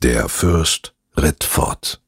Der 0.00 0.28
Fürst 0.28 0.94
ritt 1.16 1.42
fort. 1.42 2.00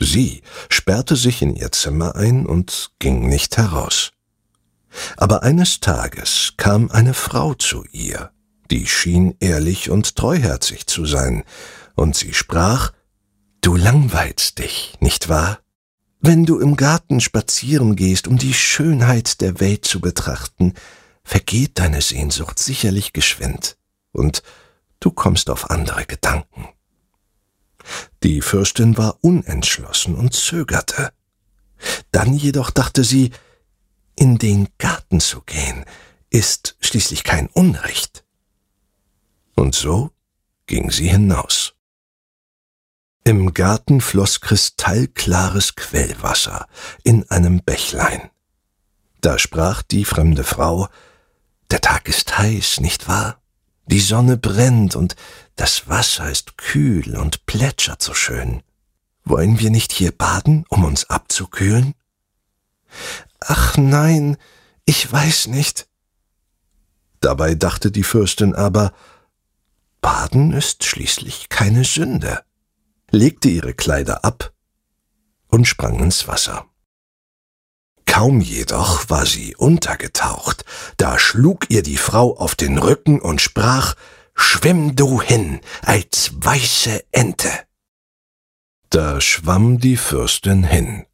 Sie 0.00 0.42
sperrte 0.68 1.14
sich 1.14 1.42
in 1.42 1.54
ihr 1.54 1.70
Zimmer 1.70 2.16
ein 2.16 2.44
und 2.44 2.90
ging 2.98 3.28
nicht 3.28 3.56
heraus. 3.56 4.10
Aber 5.16 5.42
eines 5.42 5.80
Tages 5.80 6.54
kam 6.56 6.90
eine 6.90 7.14
Frau 7.14 7.54
zu 7.54 7.84
ihr, 7.92 8.30
die 8.70 8.86
schien 8.86 9.36
ehrlich 9.40 9.90
und 9.90 10.16
treuherzig 10.16 10.86
zu 10.86 11.06
sein, 11.06 11.44
und 11.94 12.16
sie 12.16 12.34
sprach 12.34 12.92
Du 13.60 13.76
langweilst 13.76 14.58
dich, 14.58 14.94
nicht 15.00 15.28
wahr? 15.28 15.60
Wenn 16.20 16.44
du 16.44 16.58
im 16.58 16.76
Garten 16.76 17.20
spazieren 17.20 17.96
gehst, 17.96 18.26
um 18.26 18.38
die 18.38 18.54
Schönheit 18.54 19.40
der 19.40 19.60
Welt 19.60 19.84
zu 19.84 20.00
betrachten, 20.00 20.74
vergeht 21.24 21.78
deine 21.78 22.00
Sehnsucht 22.00 22.58
sicherlich 22.58 23.12
geschwind, 23.12 23.76
und 24.12 24.42
du 24.98 25.10
kommst 25.10 25.50
auf 25.50 25.70
andere 25.70 26.04
Gedanken. 26.06 26.68
Die 28.22 28.40
Fürstin 28.42 28.96
war 28.98 29.18
unentschlossen 29.22 30.14
und 30.14 30.34
zögerte. 30.34 31.12
Dann 32.12 32.34
jedoch 32.34 32.70
dachte 32.70 33.04
sie, 33.04 33.30
in 34.20 34.36
den 34.36 34.68
Garten 34.76 35.18
zu 35.18 35.40
gehen, 35.40 35.86
ist 36.28 36.76
schließlich 36.80 37.24
kein 37.24 37.46
Unrecht. 37.48 38.22
Und 39.56 39.74
so 39.74 40.10
ging 40.66 40.90
sie 40.90 41.08
hinaus. 41.08 41.72
Im 43.24 43.54
Garten 43.54 44.02
floss 44.02 44.42
kristallklares 44.42 45.74
Quellwasser 45.74 46.66
in 47.02 47.28
einem 47.30 47.62
Bächlein. 47.62 48.28
Da 49.22 49.38
sprach 49.38 49.80
die 49.80 50.04
fremde 50.04 50.44
Frau, 50.44 50.88
der 51.70 51.80
Tag 51.80 52.06
ist 52.06 52.36
heiß, 52.36 52.80
nicht 52.80 53.08
wahr? 53.08 53.40
Die 53.86 54.00
Sonne 54.00 54.36
brennt 54.36 54.96
und 54.96 55.16
das 55.56 55.88
Wasser 55.88 56.30
ist 56.30 56.58
kühl 56.58 57.16
und 57.16 57.46
plätschert 57.46 58.02
so 58.02 58.12
schön. 58.12 58.62
Wollen 59.24 59.60
wir 59.60 59.70
nicht 59.70 59.92
hier 59.92 60.12
baden, 60.12 60.66
um 60.68 60.84
uns 60.84 61.08
abzukühlen? 61.08 61.94
Ach 63.40 63.76
nein, 63.76 64.36
ich 64.84 65.10
weiß 65.10 65.48
nicht. 65.48 65.88
Dabei 67.20 67.54
dachte 67.54 67.90
die 67.90 68.02
Fürstin 68.02 68.54
aber, 68.54 68.92
Baden 70.00 70.52
ist 70.52 70.84
schließlich 70.84 71.48
keine 71.48 71.84
Sünde, 71.84 72.42
legte 73.10 73.48
ihre 73.48 73.74
Kleider 73.74 74.24
ab 74.24 74.52
und 75.48 75.66
sprang 75.66 75.98
ins 75.98 76.26
Wasser. 76.28 76.66
Kaum 78.06 78.40
jedoch 78.40 79.08
war 79.08 79.26
sie 79.26 79.54
untergetaucht, 79.56 80.64
da 80.96 81.18
schlug 81.18 81.70
ihr 81.70 81.82
die 81.82 81.98
Frau 81.98 82.36
auf 82.36 82.54
den 82.54 82.78
Rücken 82.78 83.20
und 83.20 83.40
sprach, 83.40 83.94
Schwimm 84.34 84.96
du 84.96 85.20
hin 85.20 85.60
als 85.82 86.30
weiße 86.34 87.04
Ente. 87.12 87.50
Da 88.88 89.20
schwamm 89.20 89.78
die 89.78 89.98
Fürstin 89.98 90.64
hin 90.64 91.06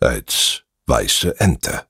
als 0.00 0.62
weiße 0.86 1.40
Ente. 1.40 1.82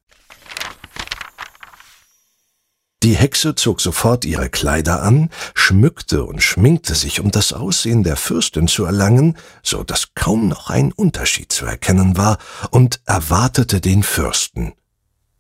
Die 3.03 3.15
Hexe 3.15 3.55
zog 3.55 3.81
sofort 3.81 4.25
ihre 4.25 4.49
Kleider 4.49 5.03
an, 5.03 5.31
schmückte 5.55 6.25
und 6.25 6.43
schminkte 6.43 6.95
sich, 6.95 7.21
um 7.21 7.31
das 7.31 7.53
Aussehen 7.53 8.03
der 8.03 8.17
Fürstin 8.17 8.67
zu 8.67 8.85
erlangen, 8.85 9.37
so 9.63 9.85
dass 9.85 10.15
kaum 10.15 10.49
noch 10.49 10.71
ein 10.71 10.93
Unterschied 10.93 11.53
zu 11.53 11.67
erkennen 11.67 12.17
war, 12.17 12.39
und 12.71 13.01
erwartete 13.05 13.81
den 13.81 14.03
Fürsten. 14.03 14.73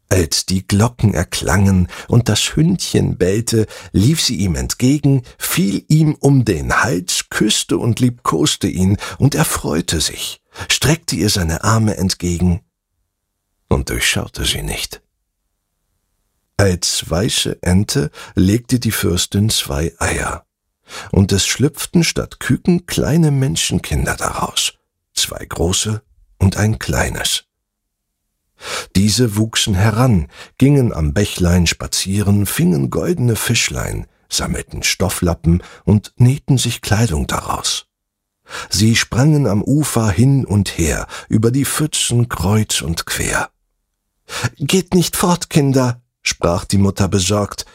Als 0.08 0.46
die 0.46 0.64
Glocken 0.64 1.12
erklangen 1.12 1.88
und 2.06 2.28
das 2.28 2.54
Hündchen 2.54 3.16
bellte, 3.16 3.66
lief 3.90 4.22
sie 4.22 4.36
ihm 4.36 4.54
entgegen, 4.54 5.22
fiel 5.38 5.84
ihm 5.88 6.14
um 6.20 6.44
den 6.44 6.84
Hals, 6.84 7.25
küsste 7.30 7.78
und 7.78 7.98
liebkoste 7.98 8.68
ihn, 8.68 8.98
und 9.18 9.34
er 9.34 9.44
freute 9.44 10.00
sich, 10.00 10.40
streckte 10.70 11.16
ihr 11.16 11.30
seine 11.30 11.64
Arme 11.64 11.96
entgegen 11.96 12.60
und 13.68 13.90
durchschaute 13.90 14.44
sie 14.44 14.62
nicht. 14.62 15.02
Als 16.56 17.08
weiße 17.11 17.62
Ente 17.62 18.11
legte 18.35 18.80
die 18.80 18.92
Fürstin 18.92 19.50
zwei 19.50 19.94
Eier, 19.99 20.46
und 21.11 21.32
es 21.32 21.46
schlüpften 21.46 22.04
statt 22.04 22.40
Küken 22.40 22.87
kleine 22.87 23.30
Menschenkinder 23.30 24.16
daraus, 24.16 24.75
zwei 25.12 25.44
große 25.44 26.02
und 26.38 26.56
ein 26.56 26.78
kleines. 26.78 27.44
Diese 28.94 29.37
wuchsen 29.37 29.75
heran, 29.75 30.28
gingen 30.56 30.92
am 30.92 31.12
Bächlein 31.12 31.66
spazieren, 31.66 32.46
fingen 32.46 32.88
goldene 32.88 33.37
Fischlein, 33.37 34.06
sammelten 34.30 34.82
Stofflappen 34.82 35.62
und 35.85 36.12
nähten 36.16 36.56
sich 36.56 36.80
Kleidung 36.80 37.26
daraus. 37.26 37.87
Sie 38.70 38.96
sprangen 38.96 39.46
am 39.46 39.62
Ufer 39.62 40.08
hin 40.08 40.44
und 40.44 40.78
her, 40.78 41.06
über 41.28 41.50
die 41.50 41.64
Pfützen 41.64 42.28
kreuz 42.28 42.80
und 42.80 43.04
quer. 43.04 43.50
Geht 44.59 44.95
nicht 44.95 45.16
fort, 45.16 45.50
Kinder, 45.50 46.02
sprach 46.23 46.64
die 46.64 46.78
Mutter 46.78 47.09
besorgt. 47.09 47.66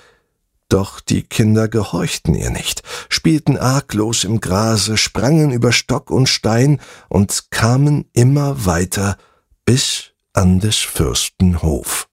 Doch 0.70 1.02
die 1.02 1.24
Kinder 1.24 1.68
gehorchten 1.68 2.34
ihr 2.34 2.50
nicht, 2.50 2.84
spielten 3.10 3.58
arglos 3.58 4.24
im 4.24 4.40
Grase, 4.40 4.96
sprangen 4.96 5.52
über 5.52 5.74
Stock 5.74 6.10
und 6.10 6.28
Stein 6.28 6.80
und 7.10 7.52
kamen 7.52 8.06
immer 8.14 8.66
weiter 8.66 9.18
bis 9.66 10.12
an 10.34 10.60
des 10.62 10.78
Fürsten 10.78 11.62
Hof. 11.62 12.08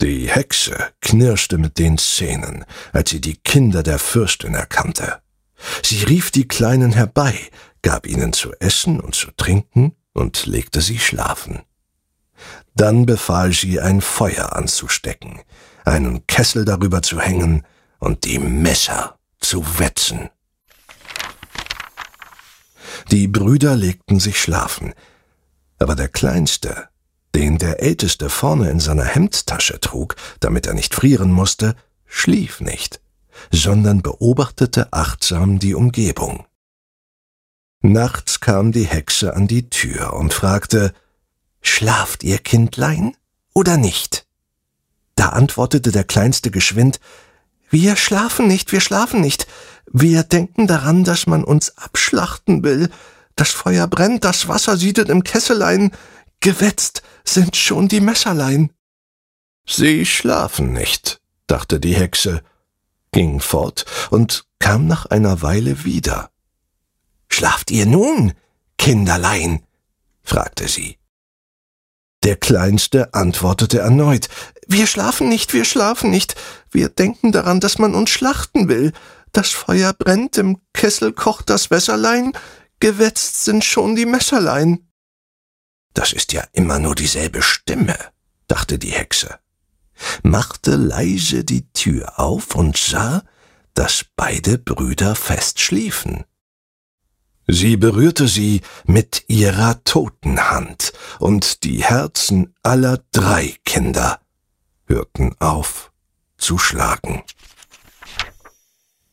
Die 0.00 0.30
Hexe 0.30 0.76
knirschte 1.00 1.58
mit 1.58 1.78
den 1.78 1.98
Zähnen, 1.98 2.64
als 2.92 3.10
sie 3.10 3.20
die 3.20 3.36
Kinder 3.36 3.82
der 3.82 3.98
Fürstin 3.98 4.54
erkannte. 4.54 5.20
Sie 5.82 6.04
rief 6.04 6.30
die 6.30 6.48
Kleinen 6.48 6.92
herbei, 6.92 7.38
gab 7.82 8.06
ihnen 8.06 8.32
zu 8.32 8.52
essen 8.60 9.00
und 9.00 9.14
zu 9.14 9.30
trinken 9.32 9.96
und 10.12 10.46
legte 10.46 10.80
sie 10.80 10.98
schlafen. 10.98 11.60
Dann 12.74 13.06
befahl 13.06 13.52
sie, 13.52 13.80
ein 13.80 14.00
Feuer 14.00 14.54
anzustecken, 14.56 15.40
einen 15.84 16.26
Kessel 16.26 16.64
darüber 16.64 17.02
zu 17.02 17.20
hängen 17.20 17.64
und 17.98 18.24
die 18.24 18.38
Messer 18.38 19.18
zu 19.38 19.78
wetzen. 19.78 20.30
Die 23.10 23.26
Brüder 23.28 23.76
legten 23.76 24.20
sich 24.20 24.40
schlafen, 24.40 24.94
aber 25.78 25.96
der 25.96 26.08
Kleinste, 26.08 26.88
den 27.34 27.58
der 27.58 27.82
Älteste 27.82 28.28
vorne 28.28 28.70
in 28.70 28.80
seiner 28.80 29.04
Hemdtasche 29.04 29.80
trug, 29.80 30.16
damit 30.40 30.66
er 30.66 30.74
nicht 30.74 30.94
frieren 30.94 31.32
musste, 31.32 31.74
schlief 32.06 32.60
nicht, 32.60 33.00
sondern 33.50 34.02
beobachtete 34.02 34.92
achtsam 34.92 35.58
die 35.58 35.74
Umgebung. 35.74 36.46
Nachts 37.82 38.40
kam 38.40 38.72
die 38.72 38.84
Hexe 38.86 39.34
an 39.34 39.48
die 39.48 39.70
Tür 39.70 40.12
und 40.12 40.34
fragte, 40.34 40.92
Schlaft 41.60 42.22
ihr 42.22 42.38
Kindlein 42.38 43.16
oder 43.52 43.76
nicht? 43.76 44.26
Da 45.14 45.30
antwortete 45.30 45.92
der 45.92 46.04
Kleinste 46.04 46.50
geschwind, 46.50 47.00
Wir 47.68 47.96
schlafen 47.96 48.48
nicht, 48.48 48.72
wir 48.72 48.80
schlafen 48.80 49.20
nicht. 49.20 49.46
Wir 49.92 50.22
denken 50.22 50.66
daran, 50.66 51.04
dass 51.04 51.26
man 51.26 51.44
uns 51.44 51.76
abschlachten 51.76 52.64
will. 52.64 52.90
Das 53.36 53.50
Feuer 53.50 53.86
brennt, 53.86 54.24
das 54.24 54.48
Wasser 54.48 54.76
siedet 54.76 55.08
im 55.08 55.24
Kesselein. 55.24 55.92
Gewetzt 56.40 57.02
sind 57.24 57.56
schon 57.56 57.88
die 57.88 58.00
Messerlein. 58.00 58.72
Sie 59.66 60.04
schlafen 60.06 60.72
nicht, 60.72 61.20
dachte 61.46 61.78
die 61.80 61.94
Hexe, 61.94 62.42
ging 63.12 63.40
fort 63.40 63.84
und 64.10 64.46
kam 64.58 64.86
nach 64.86 65.06
einer 65.06 65.42
Weile 65.42 65.84
wieder. 65.84 66.30
Schlaft 67.28 67.70
ihr 67.70 67.86
nun, 67.86 68.32
Kinderlein? 68.78 69.64
fragte 70.22 70.68
sie. 70.68 70.99
Der 72.22 72.36
Kleinste 72.36 73.14
antwortete 73.14 73.78
erneut 73.78 74.28
Wir 74.66 74.86
schlafen 74.86 75.28
nicht, 75.28 75.54
wir 75.54 75.64
schlafen 75.64 76.10
nicht, 76.10 76.34
wir 76.70 76.88
denken 76.88 77.32
daran, 77.32 77.60
dass 77.60 77.78
man 77.78 77.94
uns 77.94 78.10
schlachten 78.10 78.68
will. 78.68 78.92
Das 79.32 79.50
Feuer 79.50 79.92
brennt, 79.92 80.36
im 80.38 80.58
Kessel 80.74 81.12
kocht 81.12 81.50
das 81.50 81.70
Wässerlein, 81.70 82.32
gewetzt 82.78 83.44
sind 83.44 83.64
schon 83.64 83.96
die 83.96 84.06
Messerlein. 84.06 84.90
Das 85.94 86.12
ist 86.12 86.32
ja 86.32 86.44
immer 86.52 86.78
nur 86.78 86.94
dieselbe 86.94 87.42
Stimme, 87.42 87.96
dachte 88.48 88.78
die 88.78 88.90
Hexe, 88.90 89.38
machte 90.22 90.76
leise 90.76 91.44
die 91.44 91.70
Tür 91.72 92.18
auf 92.18 92.54
und 92.54 92.76
sah, 92.76 93.22
dass 93.74 94.04
beide 94.16 94.58
Brüder 94.58 95.14
fest 95.14 95.60
schliefen. 95.60 96.24
Sie 97.52 97.76
berührte 97.76 98.28
sie 98.28 98.60
mit 98.84 99.24
ihrer 99.26 99.82
toten 99.82 100.50
Hand, 100.50 100.92
und 101.18 101.64
die 101.64 101.82
Herzen 101.82 102.54
aller 102.62 103.02
drei 103.10 103.56
Kinder 103.64 104.20
hörten 104.86 105.34
auf 105.40 105.90
zu 106.38 106.58
schlagen. 106.58 107.24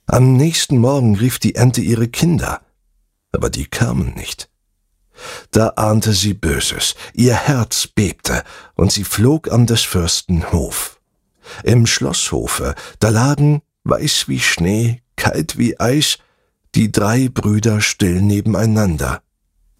Am 0.05 0.37
nächsten 0.37 0.77
Morgen 0.77 1.15
rief 1.15 1.39
die 1.39 1.55
Ente 1.55 1.81
ihre 1.81 2.09
Kinder, 2.09 2.61
aber 3.31 3.49
die 3.49 3.65
kamen 3.65 4.13
nicht. 4.13 4.49
Da 5.49 5.69
ahnte 5.69 6.13
sie 6.13 6.35
Böses, 6.35 6.93
ihr 7.13 7.33
Herz 7.33 7.87
bebte, 7.87 8.43
und 8.75 8.91
sie 8.91 9.03
flog 9.03 9.51
an 9.51 9.65
des 9.65 9.81
Fürsten 9.81 10.51
Hof. 10.51 11.01
Im 11.63 11.87
Schlosshofe, 11.87 12.75
da 12.99 13.09
lagen, 13.09 13.63
weiß 13.83 14.27
wie 14.27 14.39
Schnee, 14.39 15.01
kalt 15.15 15.57
wie 15.57 15.79
Eis, 15.79 16.19
die 16.77 16.91
drei 16.91 17.27
Brüder 17.27 17.81
still 17.81 18.21
nebeneinander. 18.21 19.23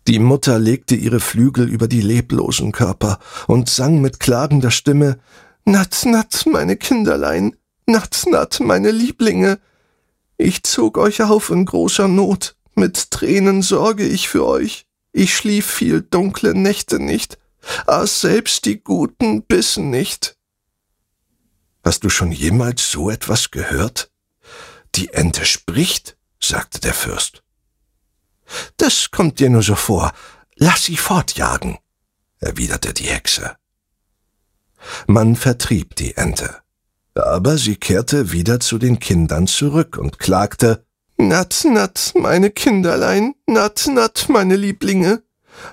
Die 0.07 0.17
Mutter 0.17 0.57
legte 0.57 0.95
ihre 0.95 1.19
Flügel 1.19 1.69
über 1.69 1.88
die 1.88 2.01
leblosen 2.01 2.71
Körper 2.71 3.19
und 3.45 3.69
sang 3.69 4.01
mit 4.01 4.19
klagender 4.19 4.71
Stimme 4.71 5.19
Natt, 5.63 6.05
natt, 6.05 6.45
meine 6.51 6.75
Kinderlein, 6.75 7.55
natt, 7.86 8.23
natt, 8.27 8.60
meine 8.62 8.89
Lieblinge. 8.89 9.60
Ich 10.38 10.63
zog 10.63 10.97
euch 10.97 11.21
auf 11.21 11.51
in 11.51 11.65
großer 11.65 12.07
Not, 12.07 12.55
mit 12.73 13.12
Tränen 13.12 13.62
sorge 13.62 14.07
ich 14.07 14.27
für 14.27 14.47
euch. 14.47 14.88
Ich 15.12 15.36
schlief 15.36 15.67
viel 15.67 16.01
dunkle 16.01 16.55
Nächte 16.55 16.99
nicht, 16.99 17.38
aß 17.86 18.21
selbst 18.21 18.65
die 18.65 18.79
Guten 18.83 19.43
Bissen 19.43 19.91
nicht. 19.91 20.36
Hast 21.83 22.03
du 22.03 22.10
schon 22.10 22.31
jemals 22.31 22.89
so 22.89 23.12
etwas 23.12 23.51
gehört? 23.51 24.10
Die 24.95 25.10
Ente 25.13 25.45
spricht? 25.45 26.16
Sagte 26.39 26.80
der 26.80 26.93
Fürst. 26.93 27.43
Das 28.78 29.12
kommt 29.12 29.39
dir 29.39 29.50
nur 29.50 29.63
so 29.63 29.76
vor. 29.76 30.13
Lass 30.56 30.86
sie 30.86 30.97
fortjagen, 30.97 31.78
erwiderte 32.39 32.93
die 32.93 33.06
Hexe. 33.06 33.58
Man 35.08 35.36
vertrieb 35.36 35.95
die 35.95 36.15
Ente, 36.15 36.62
aber 37.15 37.58
sie 37.58 37.76
kehrte 37.76 38.32
wieder 38.32 38.60
zu 38.60 38.78
den 38.78 39.00
Kindern 39.00 39.47
zurück 39.47 39.97
und 39.97 40.19
klagte 40.19 40.86
Natt, 41.19 41.65
natt, 41.65 42.13
meine 42.13 42.52
Kinderlein, 42.52 43.34
natt, 43.47 43.88
natt, 43.91 44.28
meine 44.30 44.56
Lieblinge. 44.56 45.23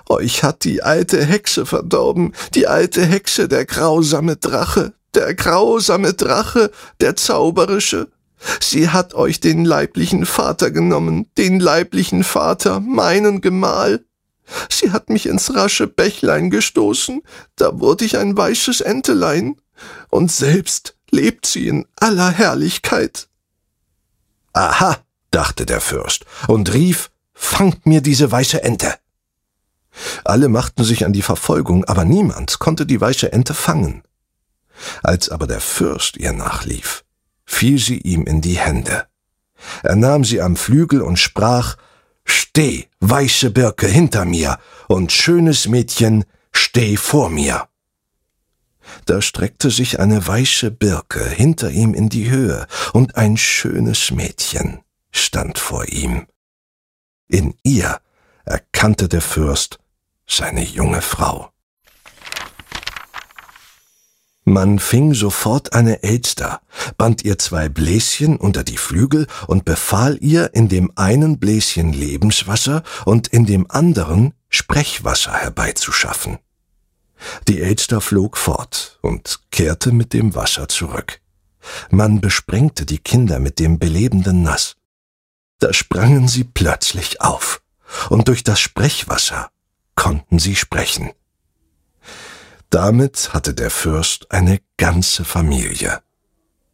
Euch 0.09 0.41
hat 0.41 0.63
die 0.63 0.81
alte 0.81 1.23
Hexe 1.23 1.67
verdorben, 1.67 2.33
die 2.55 2.65
alte 2.65 3.05
Hexe, 3.05 3.47
der 3.47 3.65
grausame 3.65 4.37
Drache, 4.37 4.93
der 5.13 5.35
grausame 5.35 6.15
Drache, 6.15 6.71
der 6.99 7.15
zauberische, 7.15 8.07
Sie 8.59 8.89
hat 8.89 9.13
euch 9.13 9.39
den 9.39 9.65
leiblichen 9.65 10.25
Vater 10.25 10.71
genommen, 10.71 11.29
den 11.37 11.59
leiblichen 11.59 12.23
Vater, 12.23 12.79
meinen 12.79 13.41
Gemahl. 13.41 14.05
Sie 14.69 14.91
hat 14.91 15.09
mich 15.09 15.25
ins 15.25 15.55
rasche 15.55 15.87
Bächlein 15.87 16.49
gestoßen, 16.49 17.21
da 17.55 17.79
wurde 17.79 18.05
ich 18.05 18.17
ein 18.17 18.37
weißes 18.37 18.81
Entelein, 18.81 19.55
und 20.09 20.31
selbst 20.31 20.95
lebt 21.11 21.45
sie 21.45 21.67
in 21.67 21.85
aller 21.95 22.29
Herrlichkeit. 22.29 23.27
Aha, 24.53 24.97
dachte 25.31 25.65
der 25.65 25.81
Fürst 25.81 26.25
und 26.47 26.73
rief, 26.73 27.09
fangt 27.33 27.85
mir 27.85 28.01
diese 28.01 28.31
weiße 28.31 28.63
Ente. 28.63 28.95
Alle 30.23 30.49
machten 30.49 30.83
sich 30.83 31.05
an 31.05 31.13
die 31.13 31.21
Verfolgung, 31.21 31.85
aber 31.85 32.05
niemand 32.05 32.59
konnte 32.59 32.85
die 32.85 32.99
weiße 32.99 33.31
Ente 33.31 33.53
fangen. 33.53 34.03
Als 35.03 35.29
aber 35.29 35.47
der 35.47 35.61
Fürst 35.61 36.17
ihr 36.17 36.33
nachlief, 36.33 37.04
fiel 37.45 37.77
sie 37.77 37.99
ihm 37.99 38.25
in 38.25 38.41
die 38.41 38.57
Hände. 38.57 39.07
Er 39.83 39.95
nahm 39.95 40.23
sie 40.23 40.41
am 40.41 40.55
Flügel 40.55 41.01
und 41.01 41.17
sprach 41.17 41.77
Steh, 42.25 42.87
weiße 43.01 43.51
Birke, 43.51 43.87
hinter 43.87 44.25
mir, 44.25 44.57
und 44.87 45.11
schönes 45.11 45.67
Mädchen, 45.67 46.25
steh 46.51 46.97
vor 46.97 47.29
mir. 47.29 47.67
Da 49.05 49.21
streckte 49.21 49.69
sich 49.69 49.99
eine 49.99 50.25
weiße 50.25 50.71
Birke 50.71 51.23
hinter 51.27 51.69
ihm 51.69 51.93
in 51.93 52.09
die 52.09 52.29
Höhe, 52.29 52.67
und 52.93 53.15
ein 53.15 53.37
schönes 53.37 54.11
Mädchen 54.11 54.81
stand 55.11 55.59
vor 55.59 55.87
ihm. 55.87 56.27
In 57.27 57.55
ihr 57.63 57.99
erkannte 58.43 59.07
der 59.07 59.21
Fürst 59.21 59.79
seine 60.27 60.63
junge 60.63 61.01
Frau. 61.01 61.51
Man 64.47 64.77
fing 64.77 65.15
sofort 65.15 65.73
eine 65.73 66.03
Elster, 66.03 66.61
band 66.97 67.25
ihr 67.25 67.39
zwei 67.39 67.67
Bläschen 67.67 68.37
unter 68.37 68.63
die 68.63 68.77
Flügel 68.77 69.25
und 69.47 69.65
befahl 69.65 70.19
ihr 70.21 70.53
in 70.53 70.69
dem 70.69 70.91
einen 70.95 71.39
Bläschen 71.39 71.91
Lebenswasser 71.93 72.83
und 73.05 73.27
in 73.27 73.47
dem 73.47 73.69
anderen 73.71 74.35
Sprechwasser 74.49 75.33
herbeizuschaffen. 75.33 76.37
Die 77.47 77.59
Elster 77.59 78.01
flog 78.01 78.37
fort 78.37 78.99
und 79.01 79.39
kehrte 79.49 79.91
mit 79.91 80.13
dem 80.13 80.35
Wasser 80.35 80.67
zurück. 80.67 81.21
Man 81.89 82.21
besprengte 82.21 82.85
die 82.85 82.99
Kinder 82.99 83.39
mit 83.39 83.57
dem 83.57 83.79
belebenden 83.79 84.43
Nass. 84.43 84.75
Da 85.57 85.73
sprangen 85.73 86.27
sie 86.27 86.43
plötzlich 86.43 87.19
auf, 87.21 87.63
und 88.09 88.27
durch 88.27 88.43
das 88.43 88.59
Sprechwasser 88.59 89.49
konnten 89.95 90.37
sie 90.37 90.55
sprechen. 90.55 91.11
Damit 92.75 93.33
hatte 93.33 93.53
der 93.53 93.71
Fürst 93.71 94.33
eine 94.33 94.59
ganze 94.75 95.23
Familie. 95.23 96.01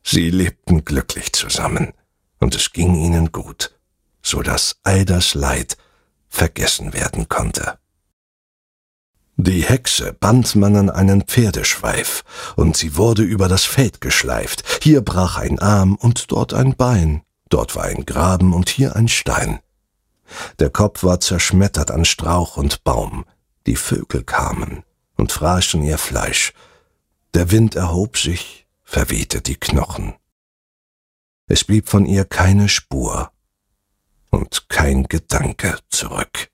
Sie 0.02 0.32
lebten 0.32 0.84
glücklich 0.84 1.32
zusammen, 1.32 1.94
und 2.40 2.56
es 2.56 2.72
ging 2.72 2.96
ihnen 2.96 3.32
gut, 3.32 3.78
so 4.24 4.42
dass 4.42 4.78
all 4.82 5.06
das 5.06 5.36
Leid 5.36 5.78
vergessen 6.28 6.94
werden 6.94 7.30
konnte. 7.30 7.78
Die 9.36 9.62
Hexe 9.62 10.12
band 10.12 10.56
man 10.56 10.76
an 10.76 10.90
einen 10.90 11.22
Pferdeschweif, 11.22 12.24
und 12.56 12.76
sie 12.76 12.98
wurde 12.98 13.22
über 13.22 13.48
das 13.48 13.66
Feld 13.66 14.02
geschleift. 14.02 14.64
Hier 14.82 15.02
brach 15.02 15.38
ein 15.38 15.60
Arm 15.60 15.94
und 15.94 16.32
dort 16.32 16.56
ein 16.56 16.76
Bein, 16.76 17.22
dort 17.50 17.76
war 17.76 17.84
ein 17.84 18.08
Graben 18.08 18.54
und 18.54 18.70
hier 18.70 18.96
ein 18.96 19.08
Stein. 19.08 19.60
Der 20.58 20.72
Kopf 20.72 21.04
war 21.04 21.20
zerschmettert 21.20 21.92
an 21.92 22.06
Strauch 22.06 22.58
und 22.58 22.84
Baum, 22.84 23.24
die 23.68 23.76
Vögel 23.76 24.24
kamen 24.24 24.84
und 25.22 25.32
fraßen 25.32 25.84
ihr 25.84 26.00
Fleisch. 26.00 26.52
Der 27.36 27.52
Wind 27.52 27.76
erhob 27.76 28.18
sich, 28.18 28.66
verwehte 28.84 29.40
die 29.42 29.56
Knochen. 29.56 30.16
Es 31.46 31.64
blieb 31.64 31.90
von 31.90 32.08
ihr 32.08 32.26
keine 32.26 32.68
Spur 32.68 33.32
und 34.32 34.68
kein 34.68 35.04
Gedanke 35.04 35.78
zurück. 35.90 36.50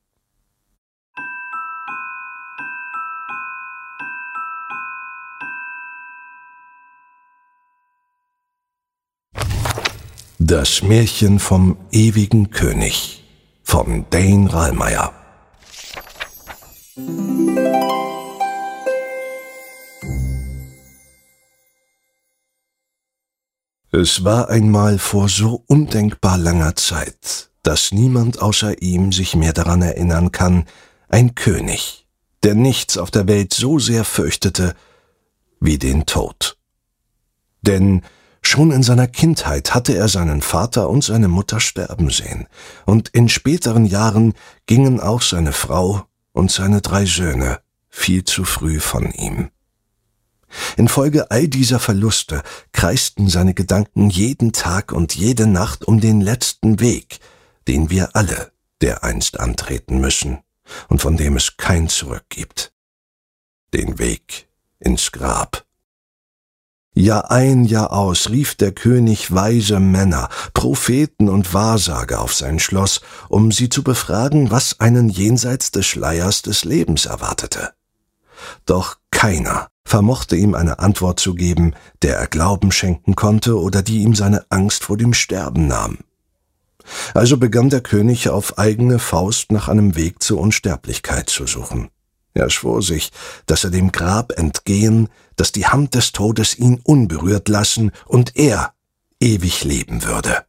Das 10.40 10.82
Märchen 10.82 11.40
vom 11.40 11.78
ewigen 11.92 12.52
König 12.52 13.24
von 13.64 14.06
Dane 14.10 14.52
Rallmeier. 14.52 15.14
Es 24.00 24.24
war 24.24 24.50
einmal 24.50 25.00
vor 25.00 25.28
so 25.28 25.64
undenkbar 25.66 26.38
langer 26.38 26.76
Zeit, 26.76 27.50
dass 27.64 27.92
niemand 27.92 28.40
außer 28.40 28.80
ihm 28.84 29.12
sich 29.12 29.36
mehr 29.36 29.54
daran 29.54 29.82
erinnern 29.82 30.32
kann, 30.32 30.66
ein 31.10 31.34
König, 31.34 32.06
der 32.44 32.54
nichts 32.54 33.00
auf 33.00 33.10
der 33.10 33.28
Welt 33.28 33.56
so 33.56 33.80
sehr 33.80 34.04
fürchtete 34.04 34.76
wie 35.60 35.80
den 35.80 36.06
Tod. 36.06 36.58
Denn 37.64 38.04
Schon 38.44 38.72
in 38.72 38.82
seiner 38.82 39.08
Kindheit 39.08 39.74
hatte 39.74 39.98
er 39.98 40.08
seinen 40.08 40.42
Vater 40.42 40.90
und 40.90 41.04
seine 41.04 41.28
Mutter 41.28 41.60
sterben 41.60 42.12
sehen, 42.12 42.48
und 42.86 43.10
in 43.10 43.28
späteren 43.28 43.86
Jahren 43.86 44.36
gingen 44.68 45.02
auch 45.02 45.22
seine 45.22 45.52
Frau 45.52 46.04
und 46.32 46.50
seine 46.50 46.80
drei 46.80 47.06
Söhne 47.06 47.60
viel 47.90 48.24
zu 48.24 48.46
früh 48.46 48.80
von 48.80 49.12
ihm. 49.12 49.50
Infolge 50.78 51.32
all 51.32 51.48
dieser 51.48 51.80
Verluste 51.80 52.42
kreisten 52.72 53.28
seine 53.28 53.54
Gedanken 53.54 54.10
jeden 54.10 54.54
Tag 54.54 54.92
und 54.92 55.16
jede 55.16 55.48
Nacht 55.48 55.86
um 55.86 56.00
den 56.00 56.22
letzten 56.22 56.80
Weg, 56.80 57.20
den 57.68 57.90
wir 57.90 58.16
alle 58.16 58.52
dereinst 58.82 59.40
antreten 59.40 60.00
müssen 60.00 60.40
und 60.88 61.02
von 61.02 61.18
dem 61.18 61.36
es 61.36 61.58
kein 61.58 61.90
Zurück 61.90 62.26
gibt. 62.30 62.74
Den 63.74 64.00
Weg 64.00 64.48
ins 64.80 65.12
Grab. 65.12 65.66
Jahr 66.94 67.30
ein, 67.30 67.64
Jahr 67.64 67.94
aus 67.94 68.32
rief 68.32 68.56
der 68.56 68.72
König 68.72 69.32
weise 69.32 69.80
Männer, 69.80 70.30
Propheten 70.56 71.30
und 71.30 71.54
Wahrsager 71.54 72.22
auf 72.22 72.34
sein 72.34 72.60
Schloss, 72.60 73.02
um 73.30 73.52
sie 73.52 73.70
zu 73.70 73.84
befragen, 73.84 74.50
was 74.50 74.80
einen 74.80 75.08
jenseits 75.08 75.70
des 75.70 75.86
Schleiers 75.86 76.42
des 76.42 76.66
Lebens 76.66 77.06
erwartete. 77.06 77.74
Doch 78.66 78.98
keiner 79.12 79.70
vermochte 79.88 80.36
ihm 80.36 80.54
eine 80.54 80.80
Antwort 80.80 81.20
zu 81.20 81.34
geben, 81.34 81.74
der 82.02 82.18
er 82.18 82.28
Glauben 82.28 82.72
schenken 82.72 83.16
konnte 83.16 83.58
oder 83.58 83.82
die 83.82 84.04
ihm 84.04 84.16
seine 84.16 84.46
Angst 84.50 84.84
vor 84.84 84.98
dem 84.98 85.14
Sterben 85.14 85.68
nahm. 85.68 86.00
Also 87.14 87.38
begann 87.38 87.70
der 87.70 87.82
König 87.82 88.30
auf 88.30 88.58
eigene 88.58 89.00
Faust 89.00 89.52
nach 89.52 89.70
einem 89.70 89.96
Weg 89.96 90.22
zur 90.22 90.40
Unsterblichkeit 90.40 91.30
zu 91.30 91.48
suchen. 91.48 91.90
Er 92.34 92.50
schwor 92.50 92.82
sich, 92.82 93.12
dass 93.46 93.64
er 93.64 93.72
dem 93.72 93.92
Grab 93.92 94.38
entgehen, 94.38 95.08
dass 95.38 95.54
die 95.54 95.68
Hand 95.68 95.96
des 95.96 96.12
Todes 96.12 96.58
ihn 96.58 96.82
unberührt 96.84 97.48
lassen 97.48 97.92
und 98.06 98.36
er 98.36 98.74
ewig 99.20 99.64
leben 99.64 100.04
würde. 100.04 100.47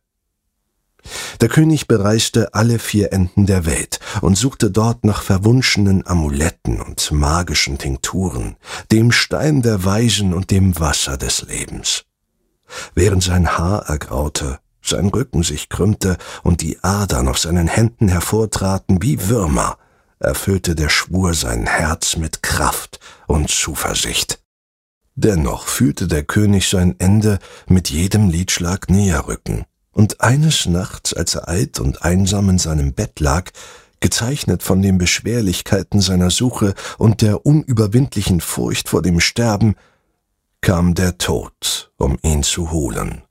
Der 1.40 1.48
König 1.48 1.86
bereiste 1.86 2.54
alle 2.54 2.78
vier 2.78 3.12
Enden 3.12 3.46
der 3.46 3.66
Welt 3.66 4.00
und 4.20 4.36
suchte 4.36 4.70
dort 4.70 5.04
nach 5.04 5.22
verwunschenen 5.22 6.06
Amuletten 6.06 6.80
und 6.80 7.10
magischen 7.12 7.78
Tinkturen, 7.78 8.56
dem 8.92 9.12
Stein 9.12 9.62
der 9.62 9.84
Weisen 9.84 10.34
und 10.34 10.50
dem 10.50 10.78
Wasser 10.78 11.16
des 11.16 11.42
Lebens. 11.42 12.04
Während 12.94 13.22
sein 13.22 13.58
Haar 13.58 13.86
ergraute, 13.86 14.58
sein 14.82 15.08
Rücken 15.08 15.42
sich 15.42 15.68
krümmte 15.68 16.16
und 16.42 16.62
die 16.62 16.82
Adern 16.82 17.28
auf 17.28 17.38
seinen 17.38 17.68
Händen 17.68 18.08
hervortraten 18.08 19.02
wie 19.02 19.28
Würmer, 19.28 19.78
erfüllte 20.18 20.74
der 20.74 20.88
Schwur 20.88 21.34
sein 21.34 21.66
Herz 21.66 22.16
mit 22.16 22.42
Kraft 22.42 22.98
und 23.26 23.50
Zuversicht. 23.50 24.40
Dennoch 25.14 25.66
fühlte 25.66 26.06
der 26.06 26.22
König 26.22 26.68
sein 26.68 26.94
Ende 26.98 27.38
mit 27.66 27.90
jedem 27.90 28.30
Liedschlag 28.30 28.88
näher 28.88 29.26
rücken, 29.26 29.64
und 29.98 30.20
eines 30.20 30.66
Nachts, 30.66 31.12
als 31.12 31.34
er 31.34 31.48
alt 31.48 31.80
und 31.80 32.04
einsam 32.04 32.48
in 32.50 32.58
seinem 32.58 32.92
Bett 32.92 33.18
lag, 33.18 33.50
gezeichnet 33.98 34.62
von 34.62 34.80
den 34.80 34.96
Beschwerlichkeiten 34.96 36.00
seiner 36.00 36.30
Suche 36.30 36.74
und 36.98 37.20
der 37.20 37.44
unüberwindlichen 37.44 38.40
Furcht 38.40 38.88
vor 38.88 39.02
dem 39.02 39.18
Sterben, 39.18 39.74
kam 40.60 40.94
der 40.94 41.18
Tod, 41.18 41.90
um 41.96 42.16
ihn 42.22 42.44
zu 42.44 42.70
holen. 42.70 43.22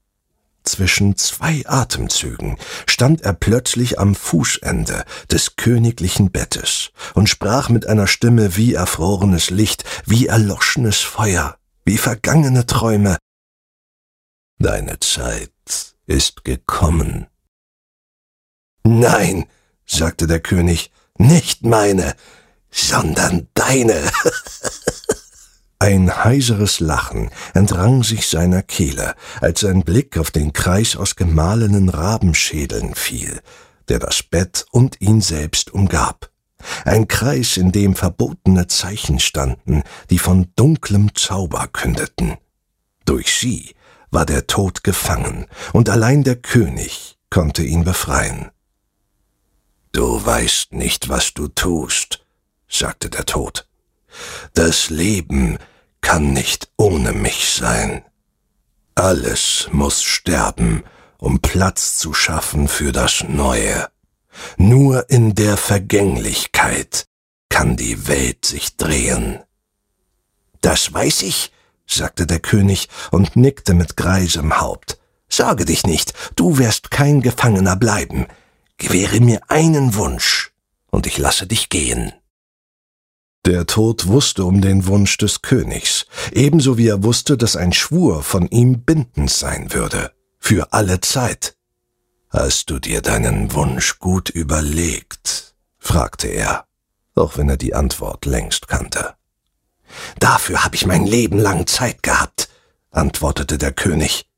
Zwischen 0.63 1.15
zwei 1.15 1.63
Atemzügen 1.65 2.57
stand 2.85 3.21
er 3.21 3.31
plötzlich 3.31 3.97
am 3.97 4.13
Fußende 4.13 5.05
des 5.31 5.55
königlichen 5.55 6.31
Bettes 6.31 6.91
und 7.13 7.29
sprach 7.29 7.69
mit 7.69 7.87
einer 7.87 8.07
Stimme 8.07 8.57
wie 8.57 8.73
erfrorenes 8.73 9.51
Licht, 9.51 9.85
wie 10.05 10.27
erloschenes 10.27 10.97
Feuer, 10.99 11.55
wie 11.85 11.97
vergangene 11.97 12.65
Träume. 12.65 13.17
Deine 14.59 14.99
Zeit 14.99 15.51
ist 16.07 16.43
gekommen. 16.43 17.27
Nein, 18.83 19.45
sagte 19.85 20.25
der 20.27 20.39
König, 20.39 20.91
nicht 21.17 21.63
meine, 21.63 22.15
sondern 22.71 23.47
deine. 23.53 24.01
Ein 25.79 26.23
heiseres 26.23 26.79
Lachen 26.79 27.29
entrang 27.53 28.03
sich 28.03 28.27
seiner 28.27 28.63
Kehle, 28.63 29.13
als 29.41 29.59
sein 29.59 29.83
Blick 29.83 30.17
auf 30.17 30.31
den 30.31 30.51
Kreis 30.51 30.95
aus 30.95 31.15
gemahlenen 31.15 31.89
Rabenschädeln 31.89 32.95
fiel, 32.95 33.41
der 33.87 33.99
das 33.99 34.23
Bett 34.23 34.65
und 34.71 34.99
ihn 35.01 35.21
selbst 35.21 35.71
umgab. 35.71 36.31
Ein 36.85 37.07
Kreis, 37.07 37.57
in 37.57 37.71
dem 37.71 37.95
verbotene 37.95 38.65
Zeichen 38.67 39.19
standen, 39.19 39.83
die 40.09 40.17
von 40.17 40.51
dunklem 40.55 41.13
Zauber 41.13 41.67
kündeten. 41.67 42.37
Durch 43.05 43.33
sie 43.35 43.75
war 44.11 44.25
der 44.25 44.47
Tod 44.47 44.83
gefangen, 44.83 45.47
und 45.73 45.89
allein 45.89 46.23
der 46.23 46.35
König 46.35 47.17
konnte 47.29 47.63
ihn 47.63 47.83
befreien. 47.83 48.51
Du 49.91 50.23
weißt 50.23 50.73
nicht, 50.73 51.09
was 51.09 51.33
du 51.33 51.47
tust, 51.47 52.25
sagte 52.69 53.09
der 53.09 53.25
Tod. 53.25 53.67
Das 54.53 54.89
Leben 54.89 55.57
kann 56.01 56.33
nicht 56.33 56.69
ohne 56.77 57.13
mich 57.13 57.49
sein. 57.53 58.03
Alles 58.95 59.69
muss 59.71 60.03
sterben, 60.03 60.83
um 61.17 61.39
Platz 61.39 61.97
zu 61.97 62.13
schaffen 62.13 62.67
für 62.67 62.91
das 62.91 63.23
Neue. 63.27 63.87
Nur 64.57 65.09
in 65.09 65.35
der 65.35 65.57
Vergänglichkeit 65.57 67.05
kann 67.49 67.75
die 67.75 68.07
Welt 68.07 68.45
sich 68.45 68.77
drehen. 68.77 69.39
Das 70.61 70.93
weiß 70.93 71.23
ich, 71.23 71.51
sagte 71.87 72.27
der 72.27 72.39
König 72.39 72.89
und 73.11 73.35
nickte 73.35 73.73
mit 73.73 73.97
greisem 73.97 74.59
Haupt. 74.59 74.99
Sorge 75.29 75.65
dich 75.65 75.85
nicht, 75.85 76.13
du 76.35 76.57
wirst 76.57 76.91
kein 76.91 77.21
Gefangener 77.21 77.75
bleiben. 77.75 78.27
Gewähre 78.77 79.19
mir 79.19 79.41
einen 79.47 79.95
Wunsch, 79.95 80.51
und 80.91 81.07
ich 81.07 81.17
lasse 81.17 81.47
dich 81.47 81.69
gehen. 81.69 82.13
Der 83.45 83.65
Tod 83.65 84.07
wusste 84.07 84.43
um 84.43 84.61
den 84.61 84.87
Wunsch 84.87 85.17
des 85.17 85.41
Königs, 85.41 86.05
ebenso 86.31 86.77
wie 86.77 86.87
er 86.87 87.03
wusste, 87.03 87.37
dass 87.37 87.55
ein 87.55 87.73
Schwur 87.73 88.21
von 88.23 88.47
ihm 88.47 88.81
bindend 88.83 89.31
sein 89.31 89.73
würde, 89.73 90.11
für 90.37 90.73
alle 90.73 91.01
Zeit. 91.01 91.55
Hast 92.29 92.69
du 92.69 92.79
dir 92.79 93.01
deinen 93.01 93.53
Wunsch 93.53 93.99
gut 93.99 94.29
überlegt? 94.29 95.55
fragte 95.79 96.27
er, 96.27 96.65
auch 97.15 97.37
wenn 97.37 97.47
er 97.47 97.57
die 97.57 97.73
Antwort 97.73 98.25
längst 98.25 98.67
kannte. 98.67 99.16
Dafür 100.19 100.63
habe 100.63 100.75
ich 100.75 100.85
mein 100.85 101.05
Leben 101.05 101.39
lang 101.39 101.67
Zeit 101.67 102.03
gehabt, 102.03 102.49
antwortete 102.91 103.57
der 103.57 103.71
König. 103.71 104.29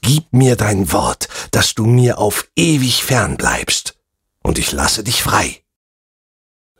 Gib 0.00 0.32
mir 0.32 0.56
dein 0.56 0.92
Wort, 0.92 1.28
dass 1.50 1.74
du 1.74 1.84
mir 1.86 2.18
auf 2.18 2.48
ewig 2.56 3.02
fern 3.02 3.36
bleibst, 3.36 3.98
und 4.42 4.58
ich 4.58 4.72
lasse 4.72 5.02
dich 5.02 5.22
frei. 5.22 5.62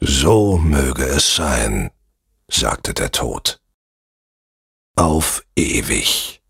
So 0.00 0.58
möge 0.58 1.04
es 1.04 1.34
sein, 1.34 1.90
sagte 2.48 2.94
der 2.94 3.10
Tod. 3.10 3.60
Auf 4.96 5.44
ewig. 5.56 6.42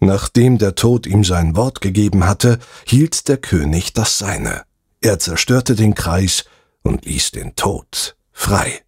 Nachdem 0.00 0.58
der 0.58 0.74
Tod 0.74 1.06
ihm 1.06 1.24
sein 1.24 1.56
Wort 1.56 1.80
gegeben 1.80 2.26
hatte, 2.26 2.58
hielt 2.86 3.28
der 3.28 3.38
König 3.38 3.92
das 3.92 4.18
seine. 4.18 4.64
Er 5.00 5.18
zerstörte 5.18 5.74
den 5.74 5.94
Kreis 5.94 6.44
und 6.82 7.04
ließ 7.04 7.30
den 7.30 7.54
Tod 7.54 8.16
frei. 8.32 8.83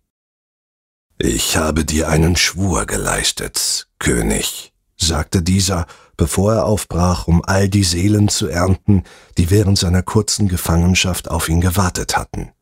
Ich 1.19 1.57
habe 1.57 1.85
dir 1.85 2.09
einen 2.09 2.37
Schwur 2.37 2.85
geleistet, 2.85 3.89
König, 3.99 4.73
sagte 4.97 5.43
dieser, 5.43 5.87
bevor 6.17 6.55
er 6.55 6.65
aufbrach, 6.67 7.27
um 7.27 7.43
all 7.45 7.69
die 7.69 7.85
Seelen 7.85 8.29
zu 8.29 8.49
ernten, 8.49 9.05
die 9.39 9.51
während 9.51 9.79
seiner 9.79 10.03
kurzen 10.03 10.47
Gefangenschaft 10.49 11.31
auf 11.31 11.49
ihn 11.49 11.61
gewartet 11.63 12.17
hatten. 12.17 12.53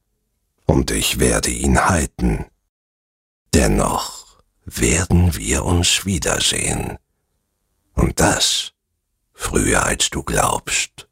Und 0.66 0.92
ich 0.92 1.18
werde 1.18 1.50
ihn 1.50 1.86
halten. 1.86 2.46
Dennoch 3.52 4.42
werden 4.64 5.36
wir 5.36 5.64
uns 5.64 6.06
wiedersehen. 6.06 6.98
Und 7.94 8.20
das 8.20 8.72
früher 9.32 9.84
als 9.84 10.10
du 10.10 10.22
glaubst. 10.22 11.08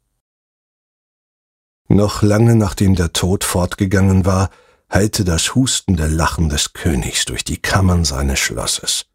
Noch 1.89 2.21
lange 2.21 2.55
nachdem 2.55 2.95
der 2.95 3.13
Tod 3.13 3.43
fortgegangen 3.43 4.25
war, 4.25 4.49
hallte 4.93 5.25
das 5.25 5.55
hustende 5.55 6.07
Lachen 6.07 6.49
des 6.49 6.73
Königs 6.73 7.25
durch 7.25 7.43
die 7.43 7.57
Kammern 7.57 8.05
seines 8.05 8.39
Schlosses. 8.39 9.07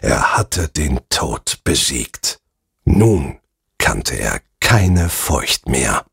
Er 0.00 0.36
hatte 0.36 0.68
den 0.68 1.00
Tod 1.08 1.58
besiegt. 1.64 2.40
Nun 2.84 3.40
kannte 3.78 4.14
er 4.14 4.40
keine 4.60 5.08
Furcht 5.08 5.68
mehr. 5.68 6.04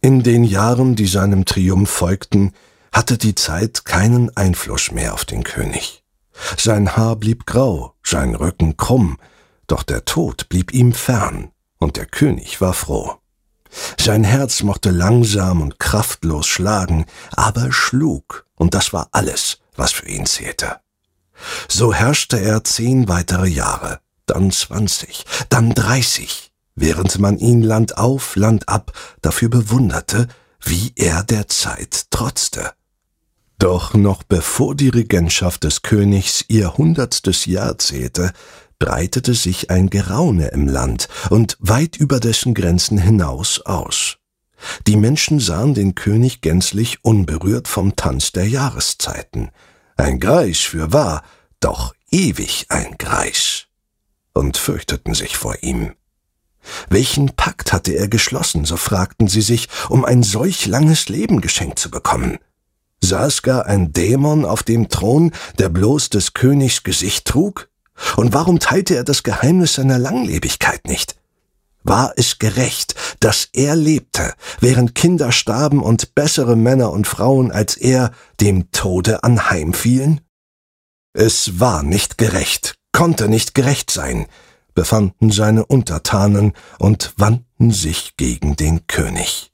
In 0.00 0.22
den 0.22 0.44
Jahren, 0.44 0.94
die 0.94 1.08
seinem 1.08 1.44
Triumph 1.44 1.90
folgten, 1.90 2.52
hatte 2.92 3.18
die 3.18 3.34
Zeit 3.34 3.84
keinen 3.84 4.34
Einfluss 4.36 4.92
mehr 4.92 5.12
auf 5.12 5.24
den 5.24 5.42
König. 5.42 6.04
Sein 6.56 6.96
Haar 6.96 7.16
blieb 7.16 7.46
grau, 7.46 7.94
sein 8.04 8.36
Rücken 8.36 8.76
krumm, 8.76 9.18
doch 9.66 9.82
der 9.82 10.04
Tod 10.04 10.48
blieb 10.48 10.72
ihm 10.72 10.92
fern, 10.92 11.50
und 11.78 11.96
der 11.96 12.06
König 12.06 12.60
war 12.60 12.74
froh. 12.74 13.18
Sein 14.00 14.24
Herz 14.24 14.62
mochte 14.62 14.90
langsam 14.90 15.60
und 15.62 15.78
kraftlos 15.78 16.46
schlagen, 16.46 17.06
aber 17.32 17.72
schlug, 17.72 18.46
und 18.54 18.74
das 18.74 18.92
war 18.92 19.08
alles, 19.12 19.58
was 19.76 19.92
für 19.92 20.06
ihn 20.06 20.26
zählte. 20.26 20.76
So 21.68 21.94
herrschte 21.94 22.40
er 22.40 22.64
zehn 22.64 23.08
weitere 23.08 23.46
Jahre, 23.48 24.00
dann 24.26 24.50
zwanzig, 24.50 25.24
dann 25.48 25.74
dreißig, 25.74 26.52
während 26.74 27.18
man 27.18 27.38
ihn 27.38 27.62
Land 27.62 27.96
auf, 27.98 28.36
Land 28.36 28.68
ab 28.68 28.92
dafür 29.22 29.48
bewunderte, 29.48 30.28
wie 30.60 30.92
er 30.96 31.22
der 31.22 31.48
Zeit 31.48 32.10
trotzte. 32.10 32.72
Doch 33.58 33.94
noch 33.94 34.22
bevor 34.22 34.74
die 34.74 34.88
Regentschaft 34.88 35.64
des 35.64 35.82
Königs 35.82 36.44
ihr 36.48 36.76
hundertstes 36.76 37.46
Jahr 37.46 37.78
zählte, 37.78 38.32
breitete 38.78 39.34
sich 39.34 39.70
ein 39.70 39.90
Geraune 39.90 40.48
im 40.48 40.68
Land 40.68 41.08
und 41.30 41.56
weit 41.60 41.96
über 41.96 42.20
dessen 42.20 42.54
Grenzen 42.54 42.98
hinaus 42.98 43.60
aus. 43.60 44.18
Die 44.86 44.96
Menschen 44.96 45.40
sahen 45.40 45.74
den 45.74 45.94
König 45.94 46.40
gänzlich 46.40 47.04
unberührt 47.04 47.68
vom 47.68 47.96
Tanz 47.96 48.32
der 48.32 48.48
Jahreszeiten. 48.48 49.50
Ein 49.96 50.20
Greis 50.20 50.58
für 50.58 50.92
wahr, 50.92 51.22
doch 51.60 51.94
ewig 52.10 52.66
ein 52.68 52.96
Greis. 52.98 53.66
Und 54.32 54.56
fürchteten 54.56 55.14
sich 55.14 55.36
vor 55.36 55.56
ihm. 55.62 55.94
Welchen 56.88 57.34
Pakt 57.34 57.72
hatte 57.72 57.92
er 57.92 58.08
geschlossen, 58.08 58.64
so 58.64 58.76
fragten 58.76 59.28
sie 59.28 59.40
sich, 59.40 59.68
um 59.88 60.04
ein 60.04 60.22
solch 60.22 60.66
langes 60.66 61.08
Leben 61.08 61.40
geschenkt 61.40 61.78
zu 61.78 61.90
bekommen? 61.90 62.38
Saß 63.02 63.42
gar 63.42 63.66
ein 63.66 63.92
Dämon 63.92 64.44
auf 64.44 64.62
dem 64.62 64.88
Thron, 64.88 65.32
der 65.58 65.68
bloß 65.68 66.10
des 66.10 66.34
Königs 66.34 66.82
Gesicht 66.82 67.26
trug? 67.26 67.68
Und 68.16 68.32
warum 68.32 68.58
teilte 68.58 68.94
er 68.96 69.04
das 69.04 69.22
Geheimnis 69.22 69.74
seiner 69.74 69.98
Langlebigkeit 69.98 70.86
nicht? 70.86 71.16
War 71.84 72.12
es 72.16 72.38
gerecht, 72.38 72.94
dass 73.20 73.48
er 73.52 73.74
lebte, 73.76 74.34
während 74.60 74.94
Kinder 74.94 75.32
starben 75.32 75.82
und 75.82 76.14
bessere 76.14 76.56
Männer 76.56 76.92
und 76.92 77.06
Frauen 77.06 77.50
als 77.50 77.76
er 77.76 78.12
dem 78.40 78.70
Tode 78.72 79.22
anheimfielen? 79.22 80.20
Es 81.14 81.60
war 81.60 81.82
nicht 81.82 82.18
gerecht, 82.18 82.74
konnte 82.92 83.28
nicht 83.28 83.54
gerecht 83.54 83.90
sein, 83.90 84.26
befanden 84.74 85.30
seine 85.30 85.66
Untertanen 85.66 86.52
und 86.78 87.14
wandten 87.16 87.70
sich 87.70 88.16
gegen 88.16 88.54
den 88.56 88.86
König. 88.86 89.50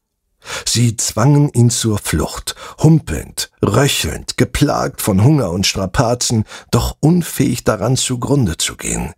Sie 0.67 0.97
zwangen 0.97 1.49
ihn 1.51 1.71
zur 1.71 1.99
Flucht, 1.99 2.55
humpelnd, 2.79 3.51
röchelnd, 3.63 4.37
geplagt 4.37 5.01
von 5.01 5.25
Hunger 5.25 5.51
und 5.51 5.67
Strapazen, 5.67 6.45
doch 6.71 6.97
unfähig 7.01 7.65
daran 7.65 7.97
zugrunde 7.97 8.57
zu 8.57 8.77
gehen. 8.77 9.13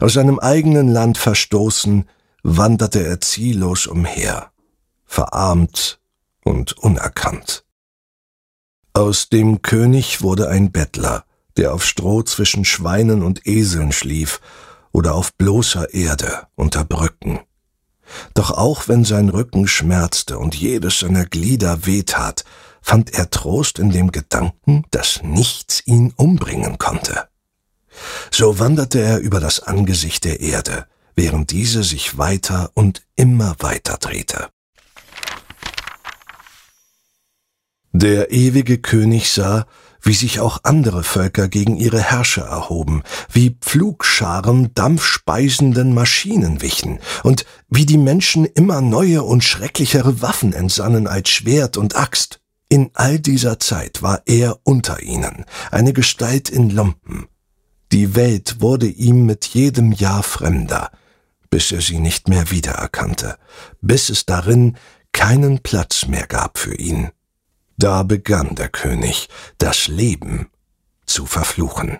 Aus 0.00 0.14
seinem 0.14 0.38
eigenen 0.38 0.88
Land 0.88 1.18
verstoßen, 1.18 2.08
wanderte 2.42 3.04
er 3.04 3.20
ziellos 3.20 3.86
umher, 3.86 4.50
verarmt 5.04 6.00
und 6.44 6.72
unerkannt. 6.78 7.64
Aus 8.92 9.28
dem 9.28 9.62
König 9.62 10.22
wurde 10.22 10.48
ein 10.48 10.70
Bettler, 10.70 11.24
der 11.56 11.74
auf 11.74 11.84
Stroh 11.84 12.22
zwischen 12.22 12.64
Schweinen 12.64 13.22
und 13.22 13.46
Eseln 13.46 13.92
schlief 13.92 14.40
oder 14.92 15.14
auf 15.14 15.34
bloßer 15.34 15.92
Erde 15.92 16.46
unter 16.54 16.84
Brücken. 16.84 17.40
Doch 18.34 18.50
auch 18.50 18.88
wenn 18.88 19.04
sein 19.04 19.28
Rücken 19.28 19.66
schmerzte 19.66 20.38
und 20.38 20.54
jedes 20.54 21.00
seiner 21.00 21.24
Glieder 21.24 21.86
wehtat, 21.86 22.44
fand 22.82 23.14
er 23.14 23.30
Trost 23.30 23.78
in 23.78 23.90
dem 23.90 24.12
Gedanken, 24.12 24.84
dass 24.90 25.22
nichts 25.22 25.82
ihn 25.86 26.12
umbringen 26.16 26.78
konnte. 26.78 27.28
So 28.30 28.58
wanderte 28.58 29.00
er 29.00 29.18
über 29.18 29.40
das 29.40 29.60
Angesicht 29.60 30.24
der 30.24 30.40
Erde, 30.40 30.86
während 31.14 31.50
diese 31.50 31.82
sich 31.82 32.18
weiter 32.18 32.70
und 32.74 33.02
immer 33.16 33.56
weiter 33.60 33.96
drehte. 33.98 34.48
Der 37.92 38.32
ewige 38.32 38.78
König 38.78 39.30
sah, 39.30 39.66
wie 40.04 40.14
sich 40.14 40.38
auch 40.38 40.60
andere 40.62 41.02
Völker 41.02 41.48
gegen 41.48 41.76
ihre 41.76 42.00
Herrscher 42.00 42.44
erhoben, 42.44 43.02
wie 43.32 43.56
Pflugscharen 43.60 44.72
dampfspeisenden 44.74 45.94
Maschinen 45.94 46.62
wichen 46.62 47.00
und 47.22 47.44
wie 47.68 47.86
die 47.86 47.98
Menschen 47.98 48.44
immer 48.44 48.80
neue 48.80 49.22
und 49.22 49.42
schrecklichere 49.42 50.22
Waffen 50.22 50.52
entsannen 50.52 51.06
als 51.08 51.30
Schwert 51.30 51.76
und 51.76 51.96
Axt. 51.96 52.40
In 52.68 52.90
all 52.94 53.18
dieser 53.18 53.58
Zeit 53.58 54.02
war 54.02 54.22
er 54.26 54.58
unter 54.64 55.02
ihnen, 55.02 55.44
eine 55.70 55.92
Gestalt 55.92 56.50
in 56.50 56.70
Lumpen. 56.70 57.26
Die 57.92 58.14
Welt 58.14 58.60
wurde 58.60 58.86
ihm 58.86 59.26
mit 59.26 59.44
jedem 59.46 59.92
Jahr 59.92 60.22
fremder, 60.22 60.90
bis 61.50 61.70
er 61.72 61.80
sie 61.80 62.00
nicht 62.00 62.28
mehr 62.28 62.50
wiedererkannte, 62.50 63.36
bis 63.80 64.08
es 64.08 64.26
darin 64.26 64.76
keinen 65.12 65.60
Platz 65.60 66.06
mehr 66.06 66.26
gab 66.26 66.58
für 66.58 66.74
ihn. 66.74 67.10
Da 67.76 68.02
begann 68.02 68.54
der 68.54 68.68
König, 68.68 69.28
das 69.58 69.88
Leben 69.88 70.48
zu 71.06 71.26
verfluchen. 71.26 71.98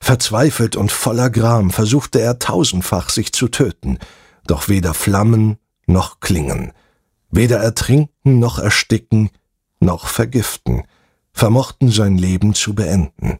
Verzweifelt 0.00 0.76
und 0.76 0.92
voller 0.92 1.30
Gram 1.30 1.70
versuchte 1.70 2.20
er 2.20 2.38
tausendfach 2.38 3.08
sich 3.08 3.32
zu 3.32 3.48
töten, 3.48 3.98
doch 4.46 4.68
weder 4.68 4.94
Flammen 4.94 5.58
noch 5.86 6.20
Klingen, 6.20 6.72
weder 7.30 7.58
ertrinken 7.58 8.38
noch 8.38 8.58
ersticken 8.58 9.30
noch 9.80 10.06
vergiften, 10.06 10.82
vermochten 11.32 11.90
sein 11.90 12.16
Leben 12.18 12.54
zu 12.54 12.74
beenden. 12.74 13.38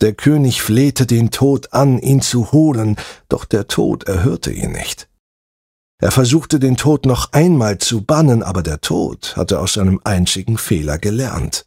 Der 0.00 0.12
König 0.12 0.62
flehte 0.62 1.06
den 1.06 1.30
Tod 1.30 1.72
an, 1.72 1.98
ihn 1.98 2.20
zu 2.20 2.52
holen, 2.52 2.96
doch 3.28 3.44
der 3.44 3.68
Tod 3.68 4.04
erhörte 4.04 4.52
ihn 4.52 4.72
nicht. 4.72 5.08
Er 6.02 6.10
versuchte 6.10 6.58
den 6.58 6.76
Tod 6.76 7.06
noch 7.06 7.32
einmal 7.32 7.78
zu 7.78 8.02
bannen, 8.02 8.42
aber 8.42 8.64
der 8.64 8.80
Tod 8.80 9.36
hatte 9.36 9.60
aus 9.60 9.74
seinem 9.74 10.00
einzigen 10.02 10.58
Fehler 10.58 10.98
gelernt. 10.98 11.64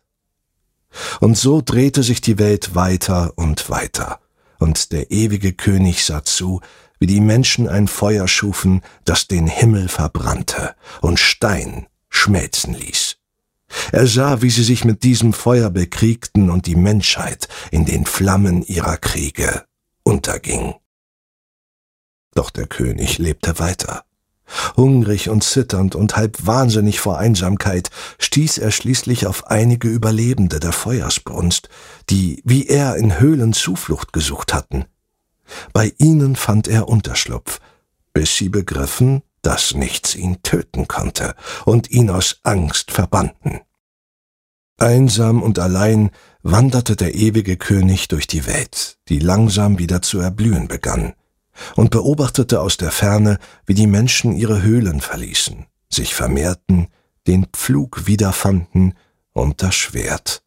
Und 1.22 1.38
so 1.38 1.62
drehte 1.64 2.04
sich 2.04 2.20
die 2.20 2.38
Welt 2.38 2.76
weiter 2.76 3.32
und 3.38 3.70
weiter, 3.70 4.20
und 4.60 4.92
der 4.92 5.10
ewige 5.10 5.54
König 5.54 6.04
sah 6.04 6.26
zu, 6.26 6.60
wie 7.00 7.08
die 7.08 7.22
Menschen 7.22 7.70
ein 7.70 7.88
Feuer 7.88 8.28
schufen, 8.28 8.82
das 9.06 9.28
den 9.28 9.48
Himmel 9.48 9.88
verbrannte 9.88 10.76
und 11.00 11.18
Stein 11.18 11.88
schmelzen 12.10 12.74
ließ. 12.74 13.16
Er 13.94 14.06
sah, 14.06 14.42
wie 14.42 14.50
sie 14.50 14.66
sich 14.66 14.84
mit 14.84 15.04
diesem 15.04 15.32
Feuer 15.32 15.70
bekriegten 15.70 16.50
und 16.50 16.66
die 16.66 16.76
Menschheit 16.76 17.48
in 17.72 17.86
den 17.86 18.06
Flammen 18.06 18.64
ihrer 18.64 18.98
Kriege 18.98 19.64
unterging. 20.04 20.76
Doch 22.34 22.50
der 22.50 22.68
König 22.68 23.18
lebte 23.18 23.60
weiter. 23.60 24.04
Hungrig 24.78 25.30
und 25.30 25.44
zitternd 25.44 25.96
und 25.96 26.16
halb 26.16 26.46
wahnsinnig 26.46 27.00
vor 27.00 27.18
Einsamkeit 27.18 27.90
stieß 28.20 28.60
er 28.60 28.72
schließlich 28.72 29.28
auf 29.28 29.48
einige 29.48 29.88
Überlebende 29.88 30.60
der 30.60 30.72
Feuersbrunst, 30.72 31.70
die 32.10 32.42
wie 32.46 32.68
er 32.68 32.96
in 32.96 33.20
Höhlen 33.20 33.54
Zuflucht 33.54 34.14
gesucht 34.14 34.54
hatten. 34.54 34.86
Bei 35.74 35.94
ihnen 35.98 36.36
fand 36.36 36.68
er 36.68 36.88
Unterschlupf, 36.88 37.60
bis 38.14 38.36
sie 38.38 38.50
begriffen, 38.50 39.22
dass 39.42 39.76
nichts 39.76 40.16
ihn 40.16 40.42
töten 40.42 40.88
konnte 40.88 41.36
und 41.66 41.92
ihn 41.92 42.10
aus 42.10 42.40
Angst 42.44 42.92
verbannten. 42.92 43.62
Einsam 44.78 45.42
und 45.42 45.60
allein 45.60 46.12
wanderte 46.42 46.96
der 46.96 47.16
ewige 47.16 47.56
König 47.56 48.08
durch 48.08 48.28
die 48.28 48.46
Welt, 48.46 48.98
die 49.08 49.20
langsam 49.20 49.80
wieder 49.80 50.02
zu 50.02 50.20
erblühen 50.20 50.68
begann 50.68 51.14
und 51.76 51.92
beobachtete 51.92 52.62
aus 52.62 52.78
der 52.78 52.92
Ferne, 52.92 53.40
wie 53.66 53.74
die 53.74 53.88
Menschen 53.88 54.36
ihre 54.36 54.62
Höhlen 54.62 55.02
verließen, 55.02 55.66
sich 55.90 56.16
vermehrten, 56.16 56.88
den 57.28 57.46
Pflug 57.46 58.08
wiederfanden 58.08 58.94
und 59.34 59.62
das 59.64 59.76
Schwert. 59.76 60.44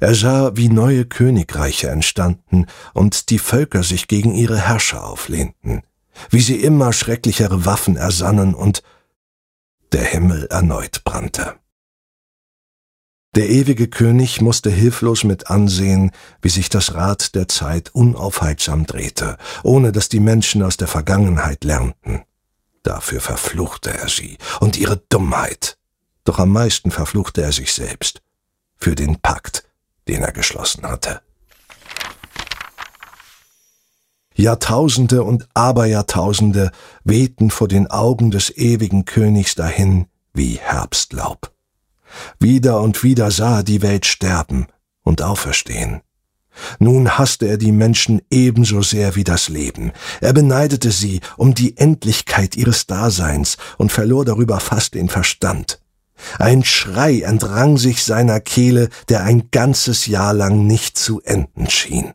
Er 0.00 0.14
sah, 0.14 0.56
wie 0.56 0.68
neue 0.68 1.04
Königreiche 1.04 1.88
entstanden 1.88 2.66
und 2.94 3.30
die 3.30 3.38
Völker 3.38 3.82
sich 3.82 4.08
gegen 4.08 4.34
ihre 4.34 4.58
Herrscher 4.58 5.04
auflehnten, 5.04 5.82
wie 6.30 6.40
sie 6.40 6.56
immer 6.56 6.92
schrecklichere 6.92 7.66
Waffen 7.66 7.96
ersannen 7.96 8.54
und 8.54 8.82
der 9.92 10.04
Himmel 10.04 10.46
erneut 10.46 11.04
brannte. 11.04 11.56
Der 13.36 13.50
ewige 13.50 13.88
König 13.88 14.40
musste 14.40 14.70
hilflos 14.70 15.22
mit 15.22 15.50
ansehen, 15.50 16.10
wie 16.40 16.48
sich 16.48 16.70
das 16.70 16.94
Rad 16.94 17.34
der 17.34 17.48
Zeit 17.48 17.94
unaufhaltsam 17.94 18.86
drehte, 18.86 19.36
ohne 19.62 19.92
dass 19.92 20.08
die 20.08 20.20
Menschen 20.20 20.62
aus 20.62 20.78
der 20.78 20.88
Vergangenheit 20.88 21.62
lernten. 21.62 22.22
Dafür 22.82 23.20
verfluchte 23.20 23.90
er 23.90 24.08
sie 24.08 24.38
und 24.60 24.78
ihre 24.78 24.96
Dummheit. 25.10 25.76
Doch 26.24 26.38
am 26.38 26.48
meisten 26.48 26.90
verfluchte 26.90 27.42
er 27.42 27.52
sich 27.52 27.74
selbst 27.74 28.22
für 28.78 28.94
den 28.94 29.20
Pakt, 29.20 29.64
den 30.08 30.22
er 30.22 30.32
geschlossen 30.32 30.86
hatte. 30.86 31.20
Jahrtausende 34.34 35.22
und 35.22 35.46
Aberjahrtausende 35.52 36.70
wehten 37.04 37.50
vor 37.50 37.68
den 37.68 37.86
Augen 37.90 38.30
des 38.30 38.56
ewigen 38.56 39.04
Königs 39.04 39.54
dahin 39.54 40.06
wie 40.32 40.58
Herbstlaub. 40.58 41.52
Wieder 42.38 42.80
und 42.80 43.02
wieder 43.02 43.30
sah 43.30 43.58
er 43.58 43.62
die 43.62 43.82
Welt 43.82 44.06
sterben 44.06 44.66
und 45.02 45.22
auferstehen. 45.22 46.02
Nun 46.78 47.18
hasste 47.18 47.46
er 47.46 47.58
die 47.58 47.72
Menschen 47.72 48.22
ebenso 48.30 48.82
sehr 48.82 49.14
wie 49.14 49.24
das 49.24 49.48
Leben. 49.48 49.92
Er 50.20 50.32
beneidete 50.32 50.90
sie 50.90 51.20
um 51.36 51.54
die 51.54 51.76
Endlichkeit 51.76 52.56
ihres 52.56 52.86
Daseins 52.86 53.56
und 53.78 53.92
verlor 53.92 54.24
darüber 54.24 54.60
fast 54.60 54.94
den 54.94 55.08
Verstand. 55.08 55.80
Ein 56.38 56.64
Schrei 56.64 57.20
entrang 57.20 57.76
sich 57.76 58.02
seiner 58.02 58.40
Kehle, 58.40 58.88
der 59.08 59.22
ein 59.24 59.50
ganzes 59.50 60.06
Jahr 60.06 60.32
lang 60.32 60.66
nicht 60.66 60.96
zu 60.96 61.20
enden 61.22 61.68
schien. 61.68 62.14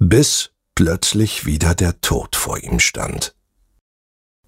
Bis 0.00 0.50
plötzlich 0.74 1.46
wieder 1.46 1.74
der 1.74 2.00
Tod 2.00 2.36
vor 2.36 2.58
ihm 2.58 2.80
stand. 2.80 3.34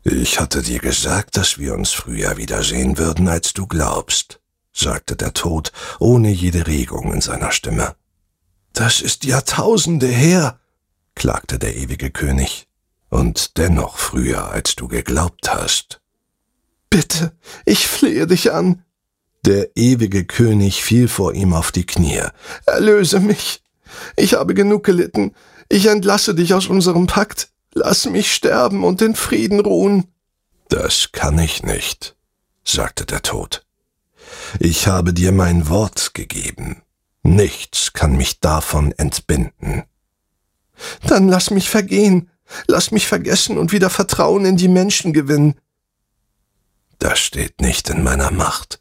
Ich 0.02 0.40
hatte 0.40 0.62
dir 0.62 0.78
gesagt, 0.78 1.36
dass 1.36 1.58
wir 1.58 1.74
uns 1.74 1.90
früher 1.90 2.36
wiedersehen 2.36 2.98
würden, 2.98 3.28
als 3.28 3.52
du 3.52 3.66
glaubst, 3.66 4.39
sagte 4.72 5.16
der 5.16 5.34
Tod, 5.34 5.72
ohne 5.98 6.30
jede 6.30 6.66
Regung 6.66 7.12
in 7.12 7.20
seiner 7.20 7.52
Stimme. 7.52 7.94
Das 8.72 9.00
ist 9.00 9.24
Jahrtausende 9.24 10.06
her, 10.06 10.60
klagte 11.14 11.58
der 11.58 11.76
ewige 11.76 12.10
König, 12.10 12.68
und 13.08 13.58
dennoch 13.58 13.98
früher, 13.98 14.50
als 14.50 14.76
du 14.76 14.88
geglaubt 14.88 15.52
hast. 15.52 16.00
Bitte, 16.88 17.32
ich 17.64 17.86
flehe 17.86 18.26
dich 18.26 18.52
an. 18.52 18.84
Der 19.44 19.76
ewige 19.76 20.24
König 20.24 20.82
fiel 20.82 21.08
vor 21.08 21.32
ihm 21.32 21.54
auf 21.54 21.72
die 21.72 21.86
Knie. 21.86 22.22
Erlöse 22.66 23.20
mich. 23.20 23.62
Ich 24.16 24.34
habe 24.34 24.54
genug 24.54 24.84
gelitten. 24.84 25.34
Ich 25.68 25.86
entlasse 25.86 26.34
dich 26.34 26.52
aus 26.52 26.66
unserem 26.66 27.06
Pakt. 27.06 27.48
Lass 27.72 28.06
mich 28.06 28.32
sterben 28.32 28.84
und 28.84 29.00
in 29.00 29.14
Frieden 29.14 29.60
ruhen. 29.60 30.06
Das 30.68 31.10
kann 31.12 31.38
ich 31.38 31.62
nicht, 31.62 32.16
sagte 32.64 33.06
der 33.06 33.22
Tod. 33.22 33.64
Ich 34.58 34.86
habe 34.86 35.12
dir 35.12 35.32
mein 35.32 35.68
Wort 35.68 36.14
gegeben. 36.14 36.82
Nichts 37.22 37.92
kann 37.92 38.16
mich 38.16 38.40
davon 38.40 38.92
entbinden. 38.92 39.84
Dann 41.06 41.28
lass 41.28 41.50
mich 41.50 41.68
vergehen, 41.68 42.30
lass 42.66 42.90
mich 42.90 43.06
vergessen 43.06 43.58
und 43.58 43.72
wieder 43.72 43.90
Vertrauen 43.90 44.44
in 44.44 44.56
die 44.56 44.68
Menschen 44.68 45.12
gewinnen. 45.12 45.54
Das 46.98 47.18
steht 47.18 47.60
nicht 47.60 47.88
in 47.90 48.02
meiner 48.02 48.30
Macht. 48.30 48.80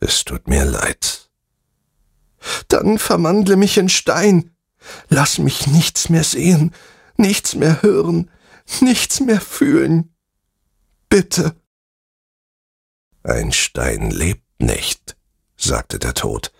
Es 0.00 0.24
tut 0.24 0.48
mir 0.48 0.64
leid. 0.64 1.30
Dann 2.68 2.98
verwandle 2.98 3.56
mich 3.56 3.78
in 3.78 3.88
Stein. 3.88 4.50
Lass 5.08 5.38
mich 5.38 5.68
nichts 5.68 6.08
mehr 6.08 6.24
sehen, 6.24 6.74
nichts 7.16 7.54
mehr 7.54 7.82
hören, 7.82 8.30
nichts 8.80 9.20
mehr 9.20 9.40
fühlen. 9.40 10.14
Bitte. 11.08 11.54
Ein 13.24 13.52
Stein 13.52 14.10
lebt 14.10 14.60
nicht, 14.60 15.16
sagte 15.56 15.98
der 15.98 16.14
Tod. 16.14 16.52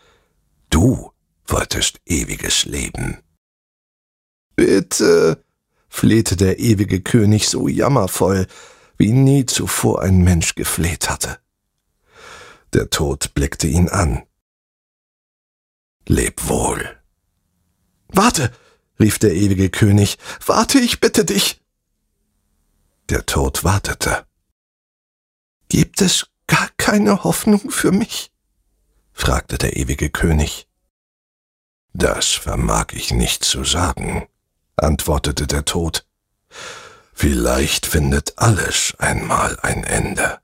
Du 0.71 1.13
wolltest 1.47 2.01
ewiges 2.07 2.65
Leben. 2.65 3.19
Bitte, 4.55 5.43
flehte 5.89 6.37
der 6.37 6.59
ewige 6.59 7.01
König 7.01 7.49
so 7.49 7.69
jammervoll, 7.69 8.47
wie 8.97 9.13
nie 9.13 9.45
zuvor 9.47 10.03
ein 10.03 10.23
Mensch 10.23 10.55
gefleht 10.55 11.11
hatte. 11.11 11.39
Der 12.73 12.91
Tod 12.91 13.35
blickte 13.35 13.67
ihn 13.67 13.89
an. 13.89 14.23
Leb 16.07 16.49
wohl. 16.49 16.99
Warte, 18.09 18.53
rief 19.01 19.19
der 19.19 19.35
ewige 19.35 19.69
König, 19.69 20.19
warte, 20.47 20.79
ich 20.79 21.01
bitte 21.01 21.25
dich. 21.25 21.61
Der 23.09 23.27
Tod 23.27 23.65
wartete. 23.65 24.27
Gibt 25.69 26.01
es 26.01 26.32
gar 26.47 26.69
keine 26.77 27.25
Hoffnung 27.25 27.71
für 27.71 27.93
mich? 27.93 28.33
fragte 29.13 29.59
der 29.59 29.77
ewige 29.77 30.11
König. 30.11 30.67
Das 31.93 32.29
vermag 32.29 32.93
ich 32.93 33.13
nicht 33.13 33.45
zu 33.45 33.65
sagen, 33.65 34.27
antwortete 34.77 35.47
der 35.47 35.65
Tod. 35.65 36.07
Vielleicht 37.13 37.87
findet 37.87 38.39
alles 38.39 38.95
einmal 38.99 39.59
ein 39.61 39.85
Ende. 39.85 40.41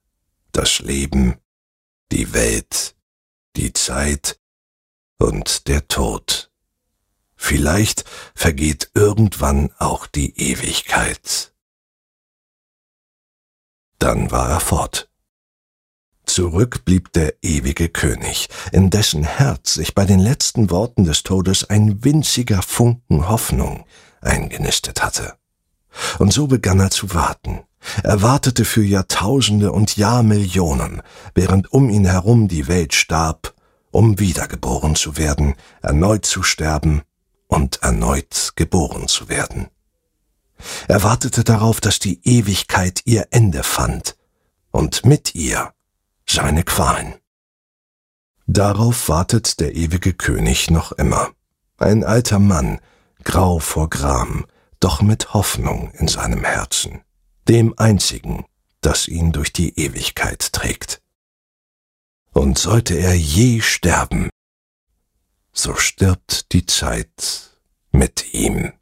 Das 0.52 0.80
Leben, 0.80 1.38
die 2.12 2.32
Welt, 2.34 2.94
die 3.56 3.72
Zeit 3.72 4.38
und 5.18 5.68
der 5.68 5.88
Tod. 5.88 6.50
Vielleicht 7.34 8.04
vergeht 8.34 8.90
irgendwann 8.94 9.72
auch 9.78 10.06
die 10.06 10.38
Ewigkeit. 10.38 11.54
Dann 13.98 14.30
war 14.30 14.50
er 14.50 14.60
fort. 14.60 15.07
Zurück 16.28 16.84
blieb 16.84 17.12
der 17.14 17.34
ewige 17.42 17.88
König, 17.88 18.48
in 18.70 18.90
dessen 18.90 19.24
Herz 19.24 19.74
sich 19.74 19.94
bei 19.94 20.04
den 20.04 20.20
letzten 20.20 20.70
Worten 20.70 21.04
des 21.04 21.22
Todes 21.22 21.68
ein 21.68 22.04
winziger 22.04 22.60
Funken 22.60 23.28
Hoffnung 23.28 23.86
eingenistet 24.20 25.02
hatte. 25.02 25.34
Und 26.18 26.32
so 26.32 26.46
begann 26.46 26.80
er 26.80 26.90
zu 26.90 27.14
warten. 27.14 27.60
Er 28.02 28.20
wartete 28.20 28.66
für 28.66 28.84
Jahrtausende 28.84 29.72
und 29.72 29.96
Jahrmillionen, 29.96 31.00
während 31.34 31.72
um 31.72 31.88
ihn 31.88 32.04
herum 32.04 32.46
die 32.46 32.68
Welt 32.68 32.94
starb, 32.94 33.54
um 33.90 34.20
wiedergeboren 34.20 34.96
zu 34.96 35.16
werden, 35.16 35.54
erneut 35.80 36.26
zu 36.26 36.42
sterben 36.42 37.02
und 37.46 37.82
erneut 37.82 38.52
geboren 38.54 39.08
zu 39.08 39.30
werden. 39.30 39.68
Er 40.88 41.02
wartete 41.02 41.42
darauf, 41.42 41.80
dass 41.80 41.98
die 41.98 42.20
Ewigkeit 42.22 43.00
ihr 43.06 43.28
Ende 43.30 43.62
fand 43.62 44.14
und 44.70 45.06
mit 45.06 45.34
ihr 45.34 45.72
seine 46.30 46.62
Qualen. 46.62 47.14
Darauf 48.46 49.08
wartet 49.08 49.60
der 49.60 49.74
ewige 49.74 50.14
König 50.14 50.70
noch 50.70 50.92
immer. 50.92 51.32
Ein 51.76 52.04
alter 52.04 52.38
Mann, 52.38 52.80
grau 53.24 53.58
vor 53.58 53.90
Gram, 53.90 54.46
doch 54.80 55.02
mit 55.02 55.34
Hoffnung 55.34 55.90
in 55.92 56.08
seinem 56.08 56.44
Herzen, 56.44 57.02
dem 57.48 57.74
einzigen, 57.78 58.44
das 58.80 59.08
ihn 59.08 59.32
durch 59.32 59.52
die 59.52 59.78
Ewigkeit 59.78 60.52
trägt. 60.52 61.02
Und 62.32 62.58
sollte 62.58 62.94
er 62.94 63.14
je 63.14 63.60
sterben, 63.60 64.30
so 65.52 65.74
stirbt 65.74 66.52
die 66.52 66.66
Zeit 66.66 67.50
mit 67.90 68.32
ihm. 68.32 68.72